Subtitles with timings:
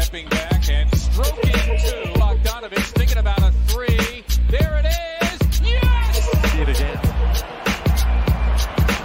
[0.00, 2.12] stepping back and stroking two.
[2.20, 4.22] Bogdanovich thinking about a three.
[4.48, 5.60] There it is.
[5.60, 6.52] Yes!
[6.52, 7.00] See it again.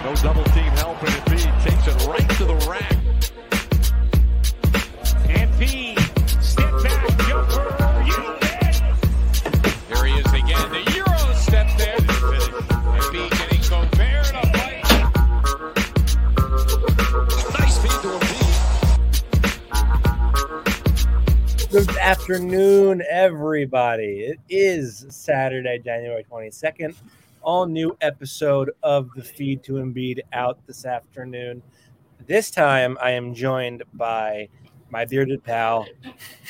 [0.04, 3.13] No double team help, and Embiid takes it right to the rack.
[22.04, 24.24] Afternoon, everybody.
[24.24, 26.94] It is Saturday, January 22nd.
[27.40, 31.62] All new episode of the Feed to Embiid out this afternoon.
[32.26, 34.50] This time I am joined by
[34.90, 35.86] my bearded pal,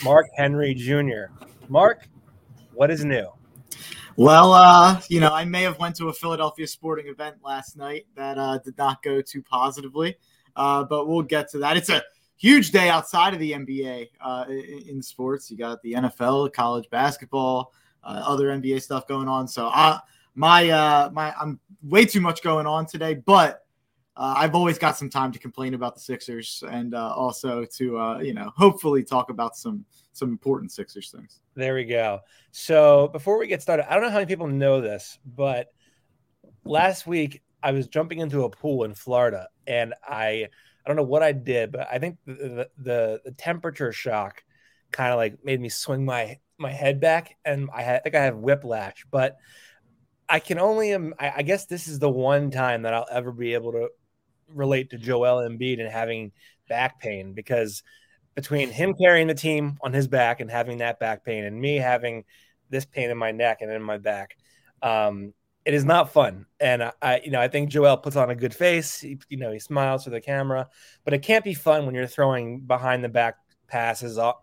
[0.02, 1.26] Mark Henry Jr.
[1.68, 2.08] Mark,
[2.72, 3.28] what is new?
[4.16, 8.06] Well, uh, you know, I may have went to a Philadelphia sporting event last night
[8.16, 10.16] that uh, did not go too positively,
[10.56, 11.76] uh, but we'll get to that.
[11.76, 12.02] It's a
[12.36, 15.50] huge day outside of the NBA uh, in, sports.
[15.50, 19.48] You got the NFL, college basketball, uh, other NBA stuff going on.
[19.48, 19.98] So, uh,
[20.34, 23.64] my uh, my I'm way too much going on today, but
[24.16, 27.98] uh, I've always got some time to complain about the Sixers and uh, also to
[27.98, 31.40] uh, you know hopefully talk about some some important Sixers things.
[31.54, 32.20] There we go.
[32.52, 35.72] So before we get started, I don't know how many people know this, but
[36.64, 40.48] last week I was jumping into a pool in Florida, and I
[40.84, 44.44] I don't know what I did, but I think the the, the, temperature shock
[44.90, 48.14] kind of like made me swing my my head back, and I, had, I think
[48.14, 49.06] I have whiplash.
[49.10, 49.38] But
[50.28, 53.54] I can only I, I guess this is the one time that I'll ever be
[53.54, 53.88] able to
[54.48, 56.32] relate to Joel Embiid and having
[56.68, 57.82] back pain because
[58.34, 61.76] between him carrying the team on his back and having that back pain and me
[61.76, 62.24] having
[62.70, 64.36] this pain in my neck and in my back
[64.82, 65.32] um,
[65.64, 68.54] it is not fun and I, you know i think joel puts on a good
[68.54, 70.68] face he, you know he smiles for the camera
[71.04, 74.36] but it can't be fun when you're throwing behind the back passes off,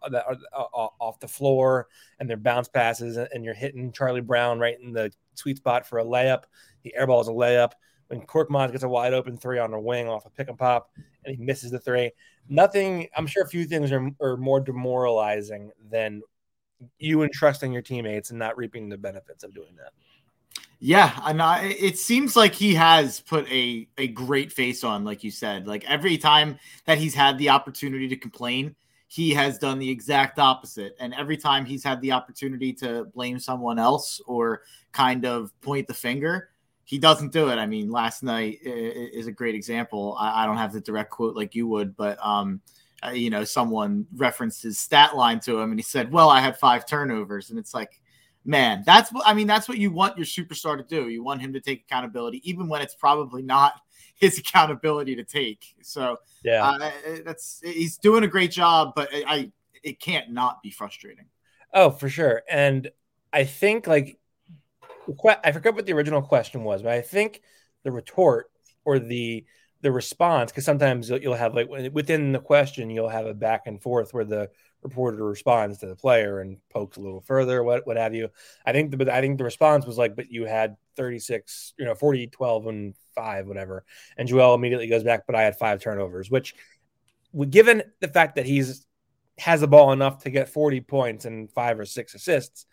[0.54, 1.88] off the floor
[2.20, 6.00] and they're bounce passes and you're hitting charlie brown right in the sweet spot for
[6.00, 6.44] a layup
[6.84, 7.74] the air ball is a layup
[8.08, 10.90] when Korkmaz gets a wide open three on the wing off a pick and pop
[11.24, 12.12] and he misses the three.
[12.50, 16.22] Nothing, I'm sure a few things are, are more demoralizing than
[16.98, 19.94] you entrusting your teammates and not reaping the benefits of doing that.
[20.84, 25.24] Yeah, and I, it seems like he has put a a great face on, like
[25.24, 25.68] you said.
[25.68, 28.76] Like every time that he's had the opportunity to complain,
[29.08, 30.96] he has done the exact opposite.
[31.00, 35.88] And every time he's had the opportunity to blame someone else or kind of point
[35.88, 36.50] the finger,
[36.84, 37.58] he doesn't do it.
[37.58, 40.18] I mean, last night is a great example.
[40.20, 42.60] I, don't have the direct quote like you would, but um,
[43.14, 46.58] you know, someone referenced his stat line to him, and he said, "Well, I had
[46.58, 48.01] five turnovers," and it's like,
[48.46, 49.48] man, that's what I mean.
[49.48, 51.10] That's what you want your superstar to do.
[51.10, 53.74] You want him to take accountability, even when it's probably not
[54.16, 55.76] his accountability to take.
[55.82, 56.92] So yeah, uh,
[57.26, 59.52] that's he's doing a great job, but I
[59.84, 61.26] it can't not be frustrating.
[61.74, 62.90] Oh, for sure, and
[63.32, 64.20] I think like
[65.44, 67.42] I forgot what the original question was, but I think
[67.84, 68.52] the retort
[68.86, 69.46] or the
[69.82, 73.82] the response, because sometimes you'll have like within the question, you'll have a back and
[73.82, 74.50] forth where the
[74.84, 78.30] reporter responds to the player and pokes a little further, what what have you.
[78.66, 81.96] I think the I think the response was like, but you had 36, you know,
[81.96, 83.86] 40, 12, and five, whatever.
[84.18, 86.56] And Joel immediately goes back, but I had five turnovers, which
[87.50, 88.86] given the fact that he's
[89.38, 92.66] has the ball enough to get 40 points and five or six assists,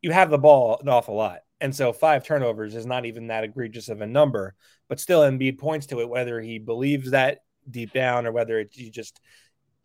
[0.00, 1.40] you have the ball an awful lot.
[1.60, 4.54] And so five turnovers is not even that egregious of a number,
[4.88, 8.76] but still Embiid points to it, whether he believes that deep down or whether it's
[8.76, 9.20] you just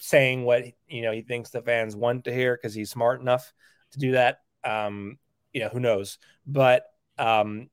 [0.04, 3.54] saying what you know he thinks the fans want to hear because he's smart enough
[3.92, 4.40] to do that.
[4.64, 5.20] Um,
[5.54, 6.18] you know, who knows?
[6.46, 6.86] But
[7.20, 7.70] um,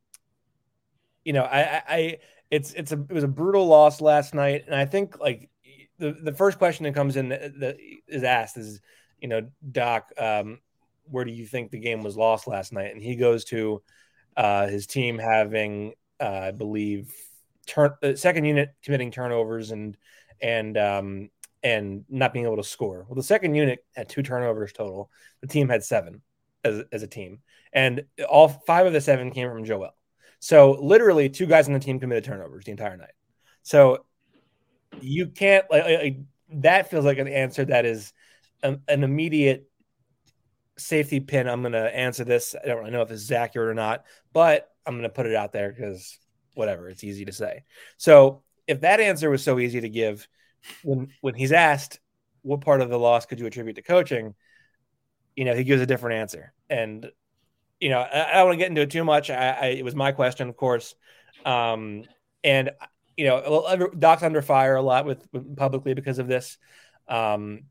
[1.24, 2.18] you know, I, I
[2.50, 5.48] it's it's a it was a brutal loss last night, and I think like
[5.98, 8.80] the the first question that comes in that, is asked is,
[9.20, 10.58] you know, Doc, um,
[11.04, 12.92] where do you think the game was lost last night?
[12.92, 13.82] And he goes to
[14.36, 17.14] uh, his team having, uh, I believe,
[17.66, 19.96] turn uh, second unit committing turnovers and
[20.40, 21.30] and um,
[21.62, 23.04] and not being able to score.
[23.08, 25.10] Well, the second unit had two turnovers total.
[25.40, 26.22] The team had seven
[26.64, 27.40] as, as a team,
[27.72, 29.94] and all five of the seven came from Joel.
[30.40, 33.14] So literally, two guys on the team committed turnovers the entire night.
[33.62, 34.04] So
[35.00, 36.16] you can't like, like
[36.50, 38.12] that feels like an answer that is
[38.62, 39.68] an, an immediate
[40.78, 41.48] safety pin.
[41.48, 42.54] I'm going to answer this.
[42.54, 45.26] I don't really know if this is accurate or not, but I'm going to put
[45.26, 46.18] it out there because
[46.54, 47.64] whatever, it's easy to say.
[47.96, 50.26] So if that answer was so easy to give,
[50.82, 52.00] when when he's asked
[52.42, 54.34] what part of the loss could you attribute to coaching,
[55.36, 56.52] you know, he gives a different answer.
[56.70, 57.10] And
[57.80, 59.30] you know, I, I don't want to get into it too much.
[59.30, 60.94] I, I, it was my question, of course,
[61.44, 62.04] um,
[62.42, 62.70] and
[63.16, 66.56] you know, Doc's under fire a lot with, with publicly because of this.
[67.08, 67.64] Um,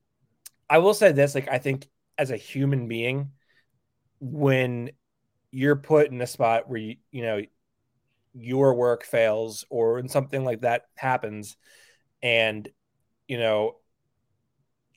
[0.70, 1.88] I will say this: like, I think
[2.18, 3.32] as a human being,
[4.20, 4.92] when
[5.52, 7.42] you're put in a spot where you, you know
[8.34, 11.56] your work fails or when something like that happens,
[12.22, 12.68] and
[13.28, 13.78] you know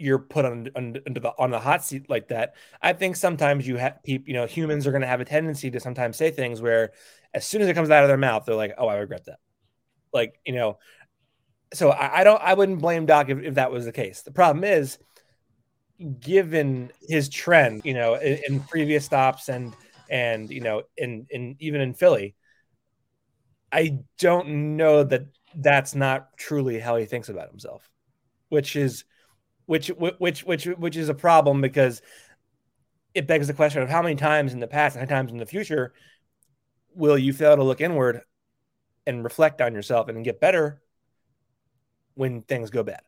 [0.01, 2.55] you're put on, on under the on the hot seat like that.
[2.81, 5.71] I think sometimes you have people, you know, humans are going to have a tendency
[5.71, 6.93] to sometimes say things where,
[7.35, 9.39] as soon as it comes out of their mouth, they're like, "Oh, I regret that."
[10.13, 10.79] Like you know,
[11.75, 14.23] so I, I don't, I wouldn't blame Doc if, if that was the case.
[14.23, 14.99] The problem is,
[16.19, 19.75] given his trend, you know, in, in previous stops and
[20.09, 22.35] and you know, in in even in Philly,
[23.71, 27.90] I don't know that that's not truly how he thinks about himself,
[28.51, 29.05] which is
[29.65, 32.03] which which which which is a problem because
[33.15, 35.33] it begs the question of how many times in the past and how many times
[35.33, 35.95] in the future
[36.95, 38.21] will you fail to look inward
[39.07, 40.83] and reflect on yourself and get better
[42.15, 43.01] when things go bad.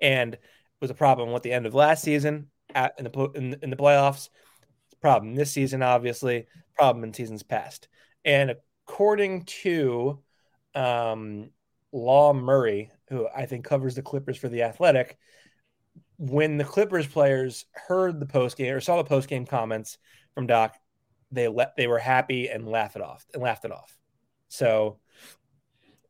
[0.00, 0.40] And it
[0.80, 3.76] was a problem with the end of last season at in the in, in the
[3.76, 4.28] playoffs.
[5.00, 6.46] Problem this season, obviously.
[6.74, 7.88] Problem in seasons past.
[8.24, 8.54] And
[8.86, 10.18] according to
[10.74, 11.50] um,
[11.92, 15.18] Law Murray, who I think covers the Clippers for the Athletic,
[16.18, 19.98] when the Clippers players heard the post game or saw the post game comments
[20.34, 20.74] from Doc,
[21.30, 23.96] they let they were happy and laugh it off and laughed it off.
[24.48, 24.98] So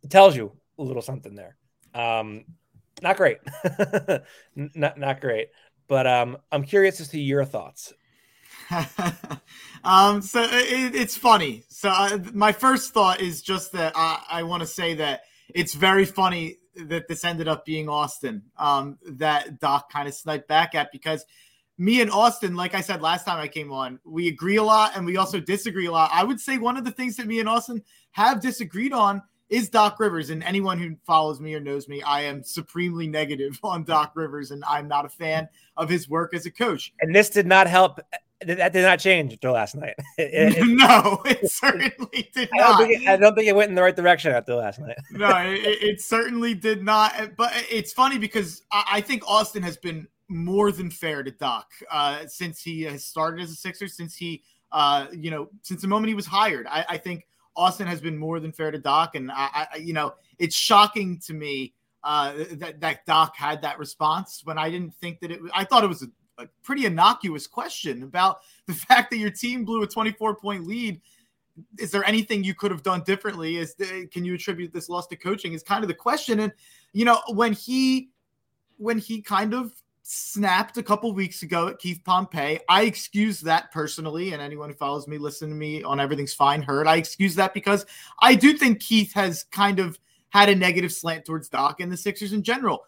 [0.03, 1.57] it tells you a little something there.
[1.95, 2.45] Um,
[3.03, 3.39] not great,
[4.55, 5.49] not not great.
[5.89, 7.93] But um, I'm curious as to your thoughts.
[9.85, 11.65] um, so it, it's funny.
[11.69, 15.23] So uh, my first thought is just that I, I want to say that
[15.55, 20.49] it's very funny that this ended up being Austin um, that Doc kind of sniped
[20.49, 21.25] back at because
[21.79, 24.97] me and Austin, like I said last time I came on, we agree a lot
[24.97, 26.11] and we also disagree a lot.
[26.13, 27.83] I would say one of the things that me and Austin
[28.13, 30.31] have disagreed on is Doc Rivers.
[30.31, 34.51] And anyone who follows me or knows me, I am supremely negative on Doc Rivers
[34.51, 36.93] and I'm not a fan of his work as a coach.
[37.01, 38.01] And this did not help
[38.45, 39.95] that did not change until last night.
[40.19, 42.91] It, it, no, it certainly did I not.
[42.91, 44.97] It, I don't think it went in the right direction after last night.
[45.11, 47.37] no, it, certainly did not.
[47.37, 52.27] But it's funny because I, think Austin has been more than fair to Doc uh,
[52.27, 54.43] since he has started as a Sixer, since he,
[54.73, 56.67] uh, you know, since the moment he was hired.
[56.67, 59.93] I, I, think Austin has been more than fair to Doc, and I, I you
[59.93, 61.75] know, it's shocking to me.
[62.05, 65.41] Uh, that, that Doc had that response when I didn't think that it.
[65.53, 66.07] I thought it was a
[66.39, 71.01] a pretty innocuous question about the fact that your team blew a 24 point lead.
[71.79, 73.57] Is there anything you could have done differently?
[73.57, 75.55] Is the, can you attribute this loss to coaching?
[75.55, 76.41] Is kind of the question.
[76.41, 76.53] And
[76.93, 78.11] you know when he
[78.79, 79.73] when he kind of
[80.09, 82.61] snapped a couple weeks ago at Keith Pompey.
[82.69, 86.63] I excuse that personally, and anyone who follows me, listen to me on Everything's Fine
[86.63, 86.87] heard.
[86.87, 87.87] I excuse that because
[88.21, 89.99] I do think Keith has kind of
[90.29, 92.85] had a negative slant towards Doc and the Sixers in general.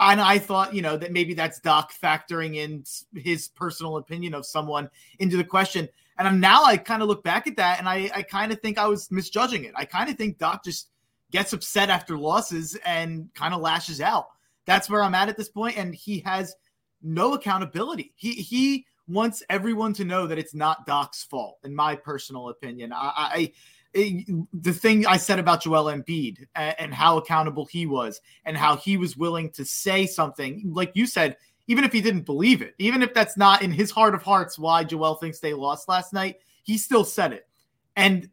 [0.00, 2.84] And I thought, you know, that maybe that's Doc factoring in
[3.20, 5.88] his personal opinion of someone into the question.
[6.18, 8.60] And I'm, now I kind of look back at that and I, I kind of
[8.60, 9.72] think I was misjudging it.
[9.76, 10.88] I kind of think Doc just
[11.30, 14.28] gets upset after losses and kind of lashes out.
[14.66, 16.54] That's where I'm at at this point, and he has
[17.02, 18.12] no accountability.
[18.16, 22.92] He he wants everyone to know that it's not Doc's fault, in my personal opinion.
[22.92, 23.52] I, I
[23.94, 28.96] the thing I said about Joel Embiid and, how accountable he was, and how he
[28.96, 31.36] was willing to say something, like you said,
[31.66, 34.58] even if he didn't believe it, even if that's not in his heart of hearts
[34.58, 37.46] why Joel thinks they lost last night, he still said it.
[37.96, 38.30] And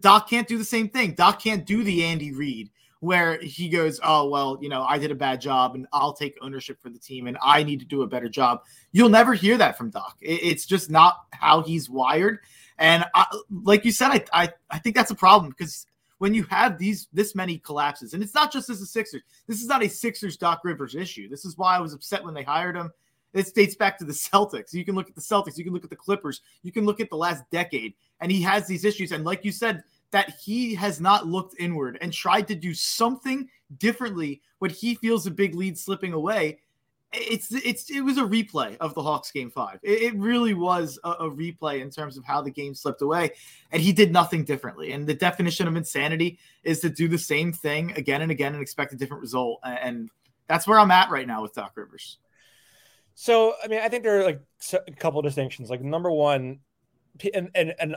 [0.00, 1.14] Doc can't do the same thing.
[1.14, 2.70] Doc can't do the Andy Reid
[3.00, 6.36] where he goes, Oh, well, you know, I did a bad job and I'll take
[6.42, 8.60] ownership for the team and I need to do a better job.
[8.92, 10.16] You'll never hear that from Doc.
[10.20, 12.40] It's just not how he's wired.
[12.78, 15.86] And I, like you said, I, I, I think that's a problem because
[16.18, 19.22] when you have these this many collapses, and it's not just as a Sixers.
[19.46, 21.28] This is not a Sixers Doc Rivers issue.
[21.28, 22.90] This is why I was upset when they hired him.
[23.34, 24.72] It dates back to the Celtics.
[24.72, 25.58] You can look at the Celtics.
[25.58, 26.40] You can look at the Clippers.
[26.62, 29.12] You can look at the last decade, and he has these issues.
[29.12, 33.48] And like you said, that he has not looked inward and tried to do something
[33.78, 36.58] differently when he feels a big lead slipping away
[37.12, 39.78] it's it's it was a replay of the Hawks game five.
[39.82, 43.30] It, it really was a, a, replay in terms of how the game slipped away,
[43.70, 44.92] and he did nothing differently.
[44.92, 48.62] And the definition of insanity is to do the same thing again and again and
[48.62, 49.60] expect a different result.
[49.64, 50.10] And
[50.46, 52.18] that's where I'm at right now with Doc Rivers.
[53.14, 54.42] So I mean, I think there are like
[54.74, 55.70] a couple distinctions.
[55.70, 56.60] Like number one,
[57.34, 57.96] and and and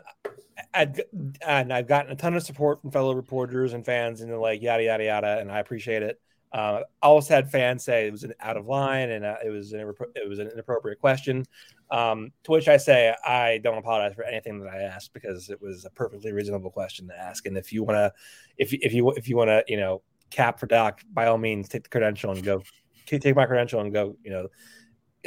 [0.74, 1.00] I've,
[1.46, 4.62] and I've gotten a ton of support from fellow reporters and fans, and they're like
[4.62, 6.22] yada yada yada, and I appreciate it.
[6.52, 9.50] Uh, I also had fans say it was an out of line and uh, it
[9.50, 9.80] was an
[10.16, 11.46] it was an inappropriate question.
[11.92, 15.62] Um, to which I say I don't apologize for anything that I asked because it
[15.62, 17.46] was a perfectly reasonable question to ask.
[17.46, 18.14] And if you want to,
[18.58, 20.02] if if you if you want to, you know,
[20.32, 22.64] cap for Doc, by all means, take the credential and go
[23.06, 24.48] take my credential and go, you know,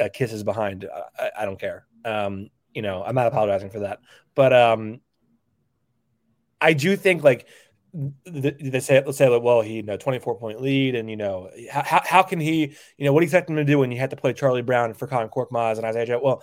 [0.00, 0.88] uh, kisses behind.
[1.19, 1.87] I, I don't care.
[2.05, 4.00] Um, you know, I'm not apologizing for that,
[4.35, 5.00] but um,
[6.61, 7.47] I do think like
[8.25, 11.51] they say let's say like well he you know 24 point lead and you know
[11.71, 13.99] how, how can he you know what do you expect him to do when you
[13.99, 16.21] had to play Charlie Brown for Colin Korkmaz and Isaiah Joe?
[16.23, 16.43] Well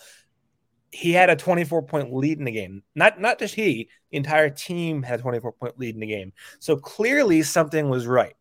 [0.92, 2.84] he had a 24 point lead in the game.
[2.96, 6.34] Not not just he the entire team had a 24 point lead in the game.
[6.60, 8.36] So clearly something was right.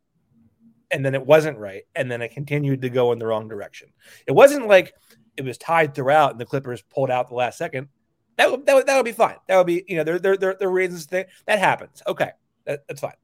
[0.91, 1.83] And then it wasn't right.
[1.95, 3.89] And then it continued to go in the wrong direction.
[4.27, 4.95] It wasn't like
[5.37, 7.89] it was tied throughout and the Clippers pulled out the last second.
[8.37, 9.37] That would, that would, that would be fine.
[9.47, 12.03] That would be you know there there there, there are reasons that that happens.
[12.07, 12.33] Okay
[12.69, 13.15] Uh, that, that's fine.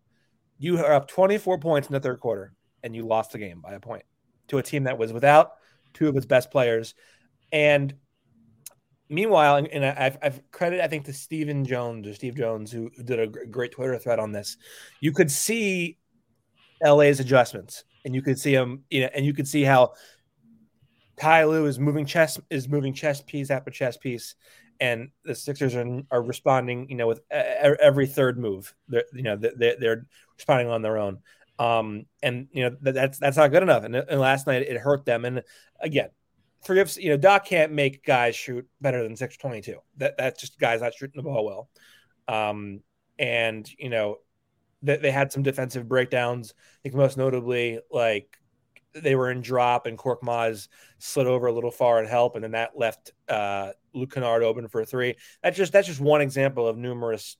[0.58, 3.74] You are up 24 points in the third quarter, and you lost the game by
[3.74, 4.04] a point
[4.48, 5.52] to a team that was without
[5.92, 6.94] two of its best players.
[7.52, 7.94] And
[9.08, 13.20] meanwhile, and, I've, I've, credit I think to Stephen Jones or Steve Jones who, did
[13.20, 14.56] a great Twitter thread on this.
[15.00, 15.98] You could see
[16.82, 19.92] LA's adjustments, and you could see them, you know, and you could see how
[21.16, 24.34] Ty Lue is moving chess is moving chess piece after chess piece,
[24.81, 28.75] and the Sixers are, are responding, you know, with every third move.
[28.88, 31.19] They're, you know, they're, they're responding on their own.
[31.59, 33.85] Um, and you know that's that's not good enough.
[33.85, 35.25] And, and last night it hurt them.
[35.25, 35.43] And
[35.81, 36.09] again,
[36.64, 39.78] three of you know Doc can't make guys shoot better than six twenty two.
[39.99, 41.69] That that's just guys not shooting the ball well.
[42.26, 42.81] Um,
[43.19, 44.19] and you know
[44.83, 46.54] they, they had some defensive breakdowns.
[46.57, 48.37] I think most notably like
[48.93, 52.52] they were in drop and Korkmaz slid over a little far and help, and then
[52.52, 55.14] that left uh, Luke Kennard open for three.
[55.42, 57.36] That's just that's just one example of numerous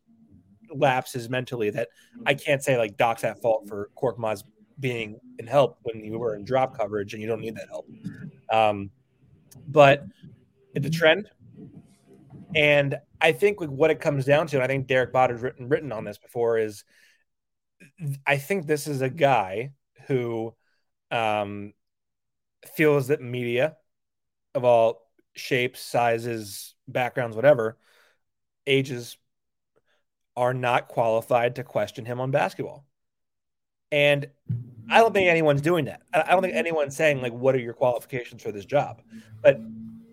[0.71, 1.89] lapses mentally that
[2.27, 4.45] I can't say like Doc's at fault for Korkmaz
[4.79, 7.89] being in help when you were in drop coverage and you don't need that help.
[8.51, 8.91] Um,
[9.69, 10.05] but
[10.75, 11.31] it's a trend.
[12.55, 15.69] And I think what it comes down to, and I think Derek Bodner has written
[15.69, 16.85] written on this before, is
[18.27, 19.73] I think this is a guy
[20.07, 20.55] who
[21.11, 21.73] um,
[22.75, 23.77] feels that media
[24.55, 25.04] of all
[25.35, 27.79] shapes, sizes, backgrounds, whatever,
[28.67, 29.17] ages
[30.37, 32.85] are not qualified to question him on basketball.
[33.93, 34.29] And
[34.91, 36.03] I don't think anyone's doing that.
[36.13, 39.03] I don't think anyone's saying, like, what are your qualifications for this job?
[39.41, 39.61] But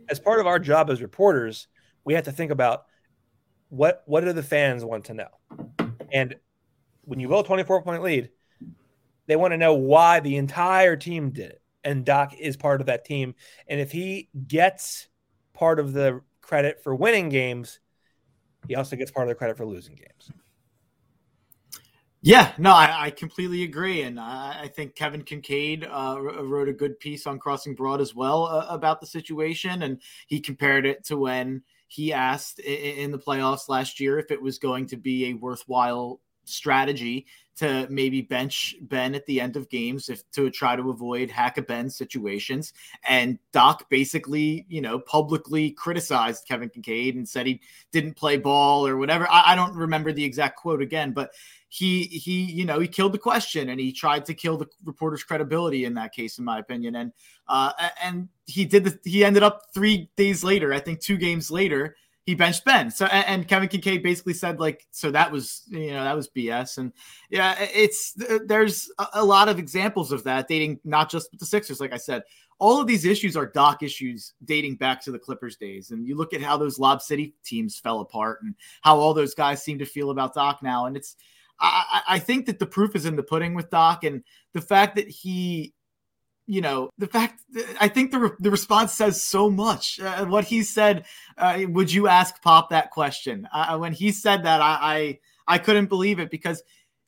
[0.09, 1.67] as part of our job as reporters,
[2.03, 2.85] we have to think about
[3.69, 5.29] what what do the fans want to know?
[6.11, 6.35] And
[7.03, 8.29] when you blow a 24 point lead,
[9.27, 11.61] they want to know why the entire team did it.
[11.83, 13.33] And Doc is part of that team.
[13.67, 15.07] And if he gets
[15.61, 17.81] part of the credit for winning games,
[18.67, 20.31] he also gets part of the credit for losing games.
[22.23, 26.73] Yeah, no, I, I completely agree, and I, I think Kevin Kinkead uh, wrote a
[26.73, 31.03] good piece on Crossing Broad as well uh, about the situation, and he compared it
[31.05, 34.97] to when he asked in, in the playoffs last year if it was going to
[34.97, 37.25] be a worthwhile strategy
[37.57, 41.57] to maybe bench Ben at the end of games if to try to avoid hack
[41.57, 42.73] a Ben situations.
[43.07, 48.87] And Doc basically, you know, publicly criticized Kevin Kinkead and said he didn't play ball
[48.87, 49.29] or whatever.
[49.29, 51.31] I, I don't remember the exact quote again, but
[51.71, 55.23] he he you know he killed the question and he tried to kill the reporter's
[55.23, 57.13] credibility in that case in my opinion and
[57.47, 57.71] uh
[58.03, 61.95] and he did the, he ended up three days later i think two games later
[62.25, 62.91] he benched Ben.
[62.91, 66.77] So and, Kevin Kinkead basically said like, so that was you know that was BS.
[66.77, 66.93] And
[67.29, 71.79] yeah, it's there's a lot of examples of that dating not just with the Sixers.
[71.79, 72.23] Like I said,
[72.59, 75.89] all of these issues are Doc issues dating back to the Clippers days.
[75.91, 79.33] And you look at how those Lob City teams fell apart and how all those
[79.33, 80.85] guys seem to feel about Doc now.
[80.85, 81.15] And it's
[81.59, 84.23] I, I think that the proof is in the pudding with Doc and
[84.53, 85.73] the fact that he
[86.47, 87.41] you know the fact
[87.79, 89.99] i think the, re- the response says so much.
[89.99, 91.05] Uh, what he said
[91.37, 93.47] uh, would you ask pop that question?
[93.53, 96.63] Uh, when he said that I, I, I couldn't believe it because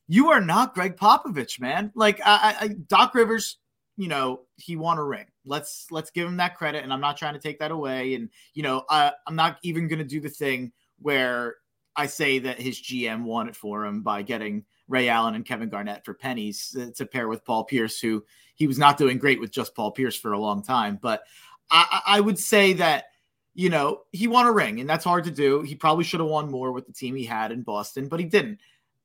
[0.06, 1.90] you are not gregg popovich man.
[1.94, 3.58] Like I, I, doc rivers
[3.96, 5.26] you know he won a ring.
[5.44, 8.14] Let's let's give him that credit and i'm not trying to take that away.
[8.14, 11.56] And you know I, i'm not even going to do the thing where
[11.96, 15.68] i say that his gm won it for him by getting ray allen and kevin
[15.68, 18.22] garnett for pennies uh, to pair with paul pierce who
[18.54, 20.98] he was not doing great with just Paul Pierce for a long time.
[21.00, 21.24] But
[21.70, 23.06] I, I would say that,
[23.54, 25.62] you know, he won a ring and that's hard to do.
[25.62, 28.26] He probably should have won more with the team he had in Boston, but he
[28.26, 28.60] didn't.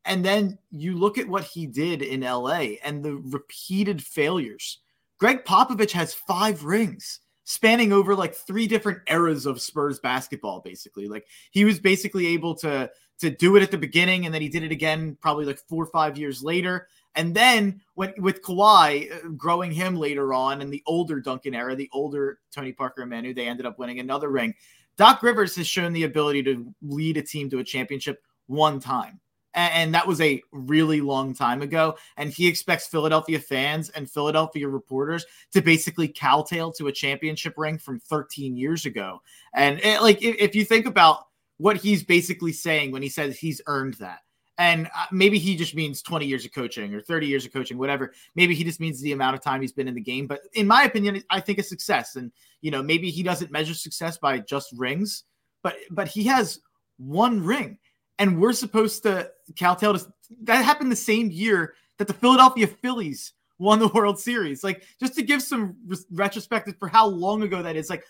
[0.05, 4.79] And then you look at what he did in LA and the repeated failures.
[5.19, 11.07] Gregg Popovich has five rings spanning over like three different eras of Spurs basketball, basically.
[11.07, 12.89] Like he was basically able to
[13.19, 15.83] to do it at the beginning and then he did it again probably like four
[15.83, 16.87] or five years later.
[17.15, 21.75] And then when with Kawhi uh, growing him later on in the older Duncan era,
[21.75, 24.53] the older Tony Parker and Manu, they ended up winning another ring.
[24.95, 29.19] Doc Rivers has shown the ability to lead a team to a championship one time.
[29.55, 31.97] And that was a really long time ago.
[32.17, 37.79] And he expects Philadelphia fans and Philadelphia reporters to basically cowtail to a championship ring
[37.79, 39.21] from 13 years ago.
[39.55, 41.28] And it, like, if, if you think about
[41.59, 44.19] what he's basically saying when he says he's earned that,
[44.59, 47.77] and uh, maybe he just means 20 years of coaching or 30 years of coaching,
[47.77, 48.11] whatever.
[48.35, 50.27] Maybe he just means the amount of time he's been in the game.
[50.27, 52.17] But in my opinion, I think a success.
[52.17, 55.23] And, you know, maybe he doesn't measure success by just rings,
[55.63, 56.59] but, but he has
[56.97, 57.77] one ring
[58.19, 60.13] and we're supposed to Caltel to,
[60.43, 64.61] that happened the same year that the Philadelphia Phillies won the World Series.
[64.61, 67.89] Like just to give some re- retrospective for how long ago that is.
[67.89, 68.03] Like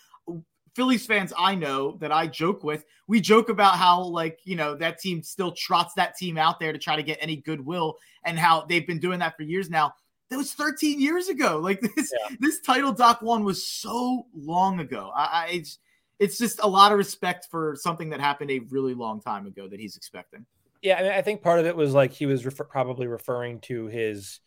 [0.79, 4.75] Phillies fans I know that I joke with, we joke about how like, you know,
[4.75, 8.39] that team still trots that team out there to try to get any goodwill and
[8.39, 9.93] how they've been doing that for years now.
[10.29, 11.59] That was 13 years ago.
[11.61, 12.33] Like this yeah.
[12.39, 15.11] this title Doc won was so long ago.
[15.13, 15.79] I, I it's,
[16.17, 19.67] it's just a lot of respect for something that happened a really long time ago
[19.67, 20.45] that he's expecting.
[20.81, 23.59] Yeah, I mean, I think part of it was like he was refer- probably referring
[23.63, 24.39] to his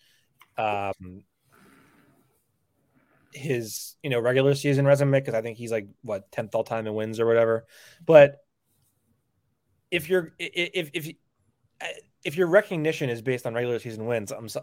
[0.57, 1.25] um
[3.33, 6.87] his you know regular season resume because I think he's like what tenth all time
[6.87, 7.67] in wins or whatever.
[8.05, 8.37] But
[9.91, 11.13] if you're if if
[12.25, 14.63] if your recognition is based on regular season wins, I'm so,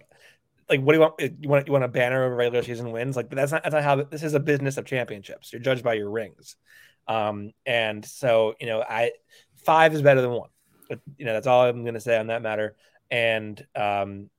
[0.70, 1.20] like, what do you want?
[1.20, 3.16] You want you want a banner of regular season wins?
[3.16, 5.52] Like, that's not that's not how this is a business of championships.
[5.52, 6.56] You're judged by your rings,
[7.08, 9.12] um, and so you know I
[9.66, 10.50] five is better than one.
[10.88, 12.76] But you know that's all I'm going to say on that matter.
[13.12, 14.30] And um,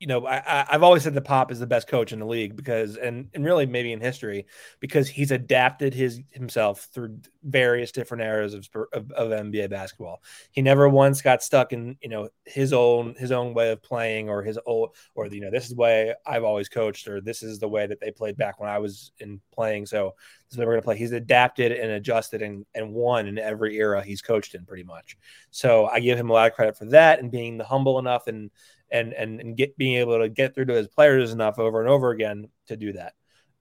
[0.00, 2.56] you know, I, have always said that Pop is the best coach in the league
[2.56, 4.46] because, and and really maybe in history,
[4.80, 10.20] because he's adapted his himself through various different eras of, of, of NBA basketball.
[10.50, 14.28] He never once got stuck in you know his own his own way of playing
[14.28, 17.42] or his old or you know this is the way I've always coached or this
[17.42, 19.86] is the way that they played back when I was in playing.
[19.86, 20.14] So
[20.48, 20.98] this is what we're gonna play.
[20.98, 25.16] He's adapted and adjusted and and won in every era he's coached in pretty much.
[25.50, 28.26] So I give him a lot of credit for that and being the humble enough
[28.26, 28.50] and
[28.90, 31.88] and and and get being able to get through to his players enough over and
[31.88, 33.14] over again to do that.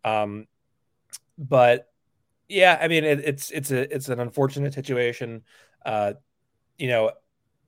[0.04, 0.48] Um,
[1.38, 1.88] but
[2.48, 5.44] yeah, I mean it, it's it's a it's an unfortunate situation.
[5.86, 6.14] Uh,
[6.78, 7.12] you know,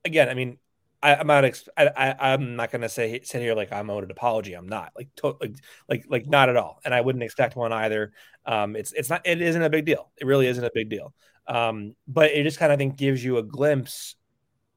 [0.03, 0.57] again, I mean,
[1.01, 4.03] I, am not ex- I, I am not gonna say sit here like I'm owed
[4.03, 4.53] an apology.
[4.53, 5.55] I'm not like totally
[5.89, 8.13] like like not at all, and I wouldn't expect one either.
[8.45, 10.11] Um, it's it's not it isn't a big deal.
[10.17, 11.13] It really isn't a big deal.
[11.47, 14.15] Um, but it just kind of think gives you a glimpse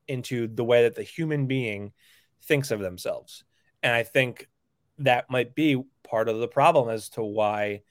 [0.06, 1.92] into the way that the human being
[2.44, 3.44] thinks of themselves.
[3.82, 4.48] And I think
[4.98, 7.82] that might be part of the problem as to why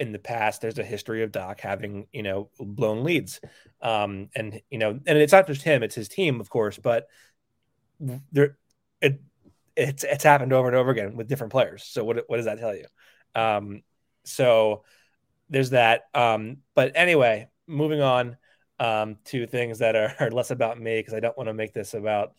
[0.00, 3.40] in the past there's a history of Doc having, you know, blown leads.
[3.80, 7.06] Um, and you know, and it's not just him, it's his team, of course, but
[8.32, 8.56] there
[9.00, 9.20] it
[9.76, 11.84] it's it's happened over and over again with different players.
[11.84, 12.86] So what what does that tell you?
[13.34, 13.82] Um,
[14.24, 14.84] so
[15.50, 16.02] there's that.
[16.14, 18.36] Um, but anyway, moving on
[18.78, 21.72] um, to things that are, are less about me because I don't want to make
[21.72, 22.34] this about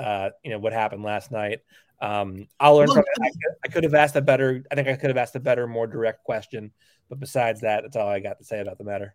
[0.00, 1.60] uh, you know what happened last night.
[2.00, 3.32] Um, I'll learn from it.
[3.64, 4.64] I could, have asked a better.
[4.70, 6.72] I think I could have asked a better, more direct question.
[7.08, 9.14] But besides that, that's all I got to say about the matter.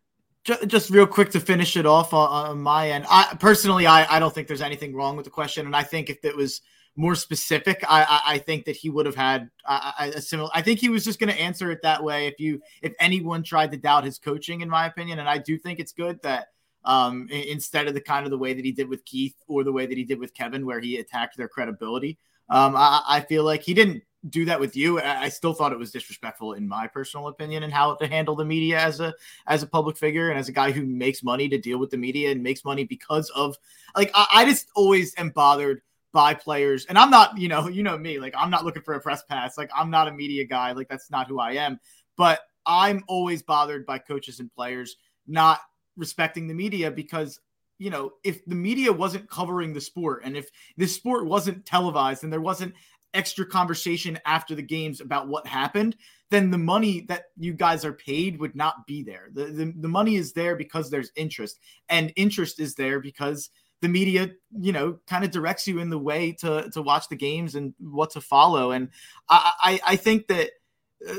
[0.67, 3.06] Just real quick to finish it off on, on my end.
[3.10, 6.12] I personally, I, I don't think there's anything wrong with the question, and I think
[6.12, 6.62] if it was
[6.95, 10.52] more specific, I, I, I think that he would have had a, a similar.
[10.54, 12.28] I think he was just going to answer it that way.
[12.28, 15.58] If you, if anyone tried to doubt his coaching, in my opinion, and I do
[15.58, 16.50] think it's good that
[16.86, 19.71] um, instead of the kind of the way that he did with Keith or the
[19.71, 22.17] way that he did with Kevin, where he attacked their credibility.
[22.50, 25.02] Um, I, I, feel like he didn't do that with you.
[25.02, 28.45] I, still thought it was disrespectful, in my personal opinion, and how to handle the
[28.45, 29.15] media as a
[29.48, 31.98] as a public figure and as a guy who makes money to deal with the
[31.98, 33.58] media and makes money because of
[33.95, 37.82] like I, I just always am bothered by players, and I'm not, you know, you
[37.82, 40.45] know me, like I'm not looking for a press pass, like I'm not a media
[40.45, 41.80] guy, like that's not who I am,
[42.15, 45.60] but I'm always bothered by coaches and players not
[45.97, 47.39] respecting the media because
[47.77, 52.23] you know if the media wasn't covering the sport and if this sport wasn't televised
[52.23, 52.73] and there wasn't
[53.13, 55.95] extra conversation after the games about what happened
[56.31, 59.29] then the money that you guys are paid would not be there.
[59.31, 63.49] The, the, the money is there because there's interest and interest is there because
[63.81, 67.15] the media you know kind of directs you in the way to to watch the
[67.15, 68.71] games and what to follow.
[68.71, 68.89] And
[69.29, 70.51] i i, I think that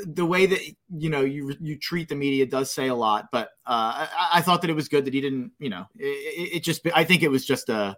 [0.07, 0.61] the way that
[0.97, 4.41] you know you you treat the media does say a lot, but uh, I, I,
[4.41, 5.53] thought that it was good that he didn't.
[5.59, 7.97] You know, it, it, just I think it was just a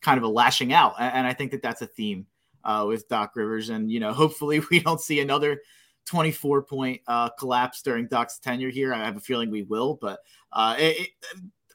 [0.00, 2.26] kind of a lashing out, and I think that that's a theme
[2.64, 5.60] uh, with Doc Rivers, and you know, hopefully we don't see another
[6.06, 8.94] 24 point uh, collapse during Doc's tenure here.
[8.94, 10.20] I have a feeling we will, but
[10.52, 11.10] uh, it,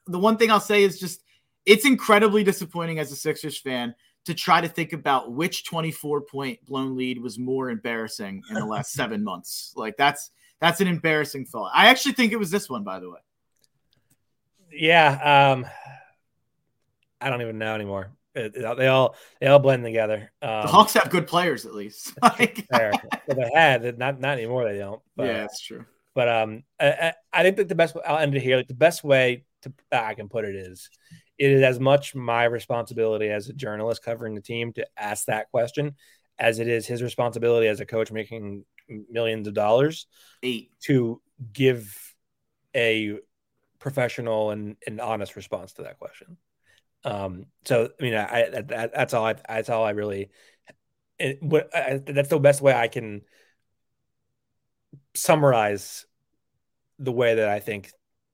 [0.07, 1.23] the one thing I'll say is just
[1.65, 6.65] it's incredibly disappointing as a Sixers fan to try to think about which 24 point
[6.65, 9.73] blown lead was more embarrassing in the last seven months.
[9.75, 11.71] Like that's that's an embarrassing thought.
[11.73, 13.19] I actually think it was this one, by the way.
[14.71, 15.51] Yeah.
[15.51, 15.65] Um
[17.21, 18.11] I don't even know anymore.
[18.35, 20.31] It- it- they all they all blend together.
[20.41, 22.13] Um, The Hawks have good players at least.
[22.21, 22.65] Like-.
[22.71, 22.91] Well,
[23.27, 24.65] they had not not anymore.
[24.71, 25.01] They don't.
[25.15, 25.85] But, yeah, that's true.
[26.15, 27.95] But um, I, I- I think that the best.
[28.05, 28.57] I'll end it here.
[28.57, 30.89] Like the best way to I can put it is,
[31.37, 35.49] it is as much my responsibility as a journalist covering the team to ask that
[35.51, 35.95] question,
[36.39, 38.65] as it is his responsibility as a coach making
[39.09, 40.07] millions of dollars
[40.43, 40.71] Eight.
[40.81, 42.15] to give
[42.75, 43.17] a
[43.79, 46.37] professional and, and honest response to that question.
[47.03, 50.29] Um, so I mean, I, I that, that's all I that's all I really.
[51.19, 53.21] It, what I, that's the best way I can
[55.15, 56.05] summarize
[56.99, 57.91] the way that I think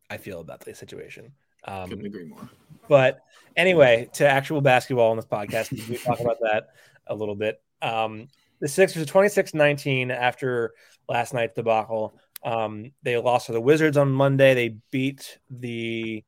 [0.10, 1.34] I feel about the situation.
[1.66, 2.50] Um, Couldn't agree more.
[2.88, 3.20] but
[3.56, 6.70] anyway, to actual basketball on this podcast, we talk about that
[7.08, 7.62] a little bit.
[7.82, 8.28] Um,
[8.60, 10.74] the Sixers 26 19 after
[11.08, 12.18] last night's debacle.
[12.44, 14.54] Um, they lost to the Wizards on Monday.
[14.54, 16.24] They beat the